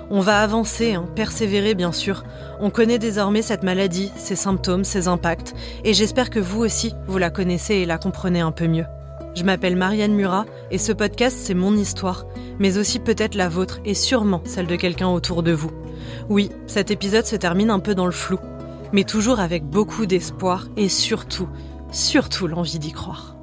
On 0.09 0.19
va 0.19 0.41
avancer, 0.41 0.95
hein, 0.95 1.05
persévérer 1.15 1.75
bien 1.75 1.91
sûr. 1.91 2.23
On 2.59 2.71
connaît 2.71 2.97
désormais 2.97 3.43
cette 3.43 3.61
maladie, 3.61 4.11
ses 4.17 4.35
symptômes, 4.35 4.83
ses 4.83 5.07
impacts, 5.07 5.53
et 5.83 5.93
j'espère 5.93 6.31
que 6.31 6.39
vous 6.39 6.61
aussi, 6.61 6.95
vous 7.05 7.19
la 7.19 7.29
connaissez 7.29 7.75
et 7.75 7.85
la 7.85 7.99
comprenez 7.99 8.39
un 8.39 8.51
peu 8.51 8.65
mieux. 8.65 8.85
Je 9.35 9.43
m'appelle 9.43 9.75
Marianne 9.75 10.15
Murat 10.15 10.47
et 10.71 10.79
ce 10.79 10.91
podcast 10.91 11.37
c'est 11.39 11.53
mon 11.53 11.77
histoire, 11.77 12.25
mais 12.57 12.79
aussi 12.79 12.97
peut-être 12.97 13.35
la 13.35 13.47
vôtre 13.47 13.79
et 13.85 13.93
sûrement 13.93 14.41
celle 14.43 14.65
de 14.65 14.75
quelqu'un 14.75 15.09
autour 15.09 15.43
de 15.43 15.51
vous. 15.51 15.71
Oui, 16.29 16.49
cet 16.65 16.89
épisode 16.89 17.27
se 17.27 17.35
termine 17.35 17.69
un 17.69 17.79
peu 17.79 17.93
dans 17.93 18.07
le 18.07 18.11
flou 18.11 18.39
mais 18.93 19.03
toujours 19.03 19.39
avec 19.39 19.65
beaucoup 19.65 20.05
d'espoir 20.05 20.67
et 20.77 20.89
surtout, 20.89 21.47
surtout 21.91 22.47
l'envie 22.47 22.79
d'y 22.79 22.91
croire. 22.91 23.38